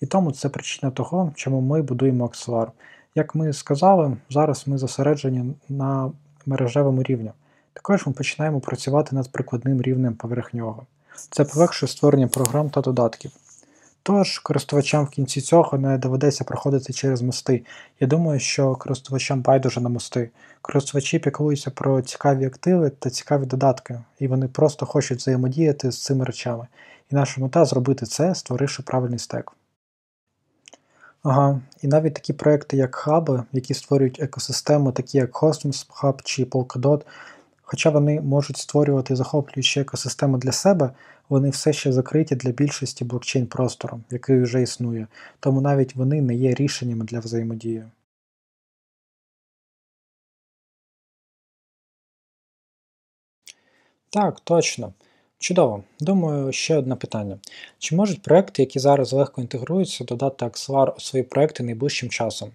І 0.00 0.06
тому 0.06 0.32
це 0.32 0.48
причина 0.48 0.90
того, 0.92 1.32
чому 1.34 1.60
ми 1.60 1.82
будуємо 1.82 2.26
Axelar. 2.26 2.66
Як 3.14 3.34
ми 3.34 3.52
сказали, 3.52 4.16
зараз 4.30 4.66
ми 4.66 4.78
зосереджені 4.78 5.54
на 5.68 6.12
мережевому 6.46 7.02
рівні. 7.02 7.30
Також 7.72 8.06
ми 8.06 8.12
починаємо 8.12 8.60
працювати 8.60 9.16
над 9.16 9.32
прикладним 9.32 9.82
рівнем 9.82 10.14
поверх 10.14 10.54
нього. 10.54 10.86
Це 11.30 11.44
полегшує 11.44 11.90
створення 11.90 12.28
програм 12.28 12.70
та 12.70 12.80
додатків. 12.80 13.30
Тож 14.02 14.38
користувачам 14.38 15.04
в 15.04 15.10
кінці 15.10 15.40
цього 15.40 15.78
не 15.78 15.98
доведеться 15.98 16.44
проходити 16.44 16.92
через 16.92 17.22
мости. 17.22 17.64
Я 18.00 18.06
думаю, 18.06 18.40
що 18.40 18.74
користувачам 18.74 19.40
байдуже 19.40 19.80
на 19.80 19.88
мости. 19.88 20.30
Користувачі 20.62 21.18
піклуються 21.18 21.70
про 21.70 22.02
цікаві 22.02 22.44
активи 22.44 22.90
та 22.90 23.10
цікаві 23.10 23.46
додатки, 23.46 24.00
і 24.18 24.28
вони 24.28 24.48
просто 24.48 24.86
хочуть 24.86 25.18
взаємодіяти 25.18 25.90
з 25.90 26.02
цими 26.02 26.24
речами. 26.24 26.66
І 27.10 27.14
наша 27.14 27.40
мета 27.40 27.64
зробити 27.64 28.06
це, 28.06 28.34
створивши 28.34 28.82
правильний 28.82 29.18
стек. 29.18 29.52
Ага, 31.22 31.60
і 31.82 31.86
навіть 31.86 32.14
такі 32.14 32.32
проекти, 32.32 32.76
як 32.76 32.94
хаби, 32.94 33.42
які 33.52 33.74
створюють 33.74 34.20
екосистеми, 34.20 34.92
такі 34.92 35.18
як 35.18 35.42
Cosmos 35.42 35.86
Hub 36.02 36.20
чи 36.24 36.44
Polkadot, 36.44 37.02
хоча 37.70 37.90
вони 37.90 38.20
можуть 38.20 38.56
створювати 38.56 39.16
захоплюючі 39.16 39.80
екосистеми 39.80 40.38
для 40.38 40.52
себе, 40.52 40.90
вони 41.28 41.50
все 41.50 41.72
ще 41.72 41.92
закриті 41.92 42.36
для 42.36 42.50
більшості 42.50 43.04
блокчейн 43.04 43.46
простору, 43.46 44.00
який 44.10 44.40
вже 44.40 44.62
існує, 44.62 45.06
тому 45.40 45.60
навіть 45.60 45.96
вони 45.96 46.22
не 46.22 46.34
є 46.34 46.54
рішеннями 46.54 47.04
для 47.04 47.20
взаємодії. 47.20 47.84
Так, 54.10 54.40
точно. 54.40 54.92
Чудово. 55.38 55.82
Думаю, 56.00 56.52
ще 56.52 56.76
одне 56.76 56.96
питання. 56.96 57.38
Чи 57.78 57.96
можуть 57.96 58.22
проекти, 58.22 58.62
які 58.62 58.78
зараз 58.78 59.12
легко 59.12 59.40
інтегруються, 59.40 60.04
додати 60.04 60.44
Axelar 60.44 60.96
у 60.96 61.00
свої 61.00 61.22
проекти 61.24 61.62
найближчим 61.62 62.08
часом? 62.08 62.50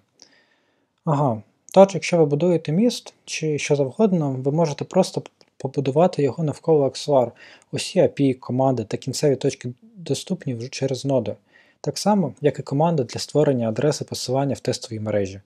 Ага. 1.05 1.41
Тож, 1.75 1.93
якщо 1.93 2.17
ви 2.17 2.25
будуєте 2.25 2.71
міст 2.71 3.13
чи 3.25 3.57
що 3.57 3.75
завгодно, 3.75 4.31
ви 4.31 4.51
можете 4.51 4.85
просто 4.85 5.21
побудувати 5.57 6.23
його 6.23 6.43
навколо 6.43 6.85
аксуар. 6.85 7.31
Усі 7.71 8.01
API, 8.01 8.33
команди 8.33 8.83
та 8.83 8.97
кінцеві 8.97 9.35
точки 9.35 9.73
доступні 9.95 10.53
вже 10.53 10.67
через 10.67 11.05
ноди. 11.05 11.35
Так 11.81 11.97
само, 11.97 12.33
як 12.41 12.59
і 12.59 12.61
команда 12.61 13.03
для 13.03 13.19
створення 13.19 13.69
адреси 13.69 14.05
посилання 14.05 14.55
в 14.55 14.59
тестовій 14.59 14.99
мережі. 14.99 15.41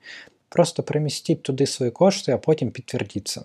Просто 0.50 0.84
перемістіть 0.84 1.44
туди 1.44 1.66
свої 1.66 1.92
кошти, 1.92 2.32
а 2.32 2.38
потім 2.38 2.72
підтвердіть 2.72 3.28
це. 3.28 3.42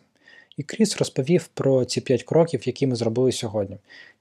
І 0.57 0.62
Кріс 0.62 0.97
розповів 0.97 1.47
про 1.55 1.85
ці 1.85 2.01
5 2.01 2.23
кроків, 2.23 2.67
які 2.67 2.87
ми 2.87 2.97
зробили 2.97 3.33
сьогодні. 3.33 3.77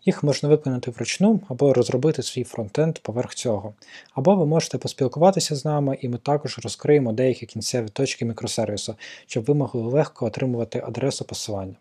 Їх 0.06 0.24
можна 0.24 0.50
виконати 0.50 0.92
вручну 0.92 1.40
або 1.48 1.74
розробити 1.74 2.24
свій 2.24 2.44
фронтенд 2.44 3.00
поверх 3.00 3.36
цього. 3.36 3.74
Або 4.14 4.36
ви 4.36 4.46
можете 4.46 4.78
поспілкуватися 4.78 5.56
з 5.56 5.66
нами, 5.66 5.98
і 6.02 6.10
ми 6.10 6.18
також 6.18 6.60
розкриємо 6.64 7.14
деякі 7.14 7.46
кінцеві 7.46 7.88
точки 7.88 8.26
мікросервісу, 8.26 8.96
щоб 9.26 9.46
ви 9.46 9.54
могли 9.54 9.82
легко 9.82 10.26
отримувати 10.26 10.84
адресу 10.88 11.26
посилання. 11.26 11.76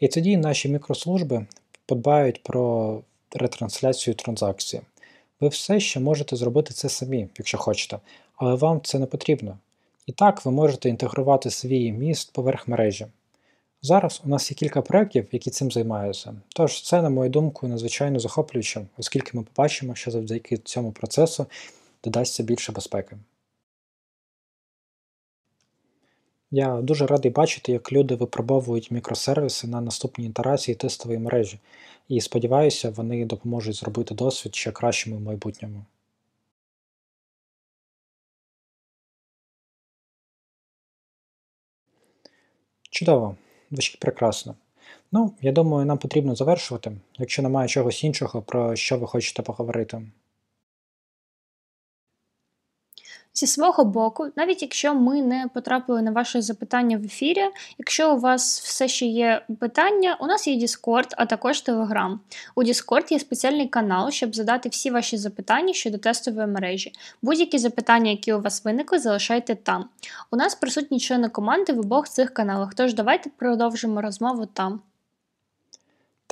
І 0.00 0.08
тоді 0.08 0.36
наші 0.36 0.68
мікрослужби 0.68 1.46
подбають 1.86 2.42
про 2.42 3.00
ретрансляцію 3.32 4.14
транзакції. 4.14 4.82
Ви 5.40 5.48
все 5.48 5.80
ще 5.80 6.00
можете 6.00 6.36
зробити 6.36 6.74
це 6.74 6.88
самі, 6.88 7.28
якщо 7.38 7.58
хочете, 7.58 7.98
але 8.36 8.54
вам 8.54 8.80
це 8.84 8.98
не 8.98 9.06
потрібно. 9.06 9.58
І 10.06 10.12
так 10.12 10.44
ви 10.44 10.52
можете 10.52 10.88
інтегрувати 10.88 11.50
свій 11.50 11.92
міст 11.92 12.32
поверх 12.32 12.68
мережі. 12.68 13.06
Зараз 13.84 14.22
у 14.24 14.28
нас 14.28 14.50
є 14.50 14.54
кілька 14.54 14.82
проєктів, 14.82 15.28
які 15.32 15.50
цим 15.50 15.70
займаються. 15.70 16.34
Тож 16.48 16.82
це, 16.82 17.02
на 17.02 17.10
мою 17.10 17.30
думку, 17.30 17.68
надзвичайно 17.68 18.18
захоплююче, 18.18 18.86
оскільки 18.98 19.36
ми 19.36 19.42
побачимо, 19.42 19.94
що 19.94 20.10
завдяки 20.10 20.56
цьому 20.56 20.92
процесу 20.92 21.46
додасться 22.04 22.42
більше 22.42 22.72
безпеки. 22.72 23.16
Я 26.50 26.80
дуже 26.82 27.06
радий 27.06 27.30
бачити, 27.30 27.72
як 27.72 27.92
люди 27.92 28.14
випробовують 28.14 28.90
мікросервіси 28.90 29.66
на 29.66 29.80
наступній 29.80 30.26
ітерації 30.26 30.74
тестової 30.74 31.18
мережі, 31.18 31.58
і 32.08 32.20
сподіваюся, 32.20 32.90
вони 32.90 33.24
допоможуть 33.24 33.76
зробити 33.76 34.14
досвід 34.14 34.54
ще 34.54 34.72
кращим 34.72 35.12
у 35.12 35.20
майбутньому. 35.20 35.84
Чудово, 42.90 43.36
звучить 43.72 44.00
прекрасно. 44.00 44.54
Ну, 45.12 45.34
я 45.40 45.52
думаю, 45.52 45.86
нам 45.86 45.98
потрібно 45.98 46.34
завершувати, 46.34 46.92
якщо 47.18 47.42
немає 47.42 47.68
чогось 47.68 48.04
іншого, 48.04 48.42
про 48.42 48.76
що 48.76 48.98
ви 48.98 49.06
хочете 49.06 49.42
поговорити. 49.42 50.02
Зі 53.34 53.46
свого 53.46 53.84
боку, 53.84 54.28
навіть 54.36 54.62
якщо 54.62 54.94
ми 54.94 55.22
не 55.22 55.48
потрапили 55.54 56.02
на 56.02 56.10
ваше 56.10 56.42
запитання 56.42 56.98
в 56.98 57.04
ефірі, 57.04 57.42
якщо 57.78 58.14
у 58.14 58.18
вас 58.18 58.60
все 58.60 58.88
ще 58.88 59.06
є 59.06 59.46
питання, 59.60 60.16
у 60.20 60.26
нас 60.26 60.48
є 60.48 60.56
Discord, 60.56 61.08
а 61.16 61.26
також 61.26 61.56
Telegram. 61.56 62.18
У 62.54 62.62
Discord 62.62 63.12
є 63.12 63.18
спеціальний 63.18 63.68
канал, 63.68 64.10
щоб 64.10 64.34
задати 64.34 64.68
всі 64.68 64.90
ваші 64.90 65.16
запитання 65.16 65.72
щодо 65.72 65.98
тестової 65.98 66.46
мережі. 66.46 66.92
Будь-які 67.22 67.58
запитання, 67.58 68.10
які 68.10 68.32
у 68.32 68.40
вас 68.40 68.64
виникли, 68.64 68.98
залишайте 68.98 69.54
там. 69.54 69.88
У 70.30 70.36
нас 70.36 70.54
присутні 70.54 71.00
члени 71.00 71.28
команди 71.28 71.72
в 71.72 71.78
обох 71.78 72.08
цих 72.08 72.34
каналах, 72.34 72.74
тож 72.74 72.94
давайте 72.94 73.30
продовжимо 73.30 74.02
розмову 74.02 74.46
там. 74.46 74.80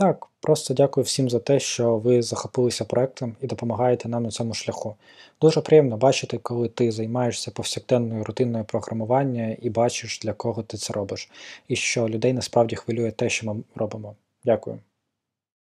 Так, 0.01 0.27
просто 0.41 0.75
дякую 0.75 1.05
всім 1.05 1.31
за 1.31 1.39
те, 1.39 1.61
що 1.61 1.97
ви 1.99 2.23
захопилися 2.23 2.85
проектом 2.85 3.37
і 3.41 3.47
допомагаєте 3.47 4.09
нам 4.09 4.23
на 4.23 4.31
цьому 4.31 4.55
шляху. 4.55 4.97
Дуже 5.41 5.61
приємно 5.61 5.97
бачити, 5.97 6.39
коли 6.39 6.69
ти 6.69 6.93
займаєшся 6.93 7.51
повсякденною 7.51 8.25
рутинною 8.25 8.65
програмування 8.65 9.57
і 9.63 9.71
бачиш, 9.71 10.19
для 10.19 10.33
кого 10.33 10.63
ти 10.63 10.77
це 10.77 10.93
робиш, 10.93 11.31
і 11.69 11.77
що 11.77 12.09
людей 12.09 12.33
насправді 12.33 12.77
хвилює 12.77 13.11
те, 13.11 13.29
що 13.29 13.47
ми 13.47 13.63
робимо. 13.75 14.17
Дякую. 14.45 14.79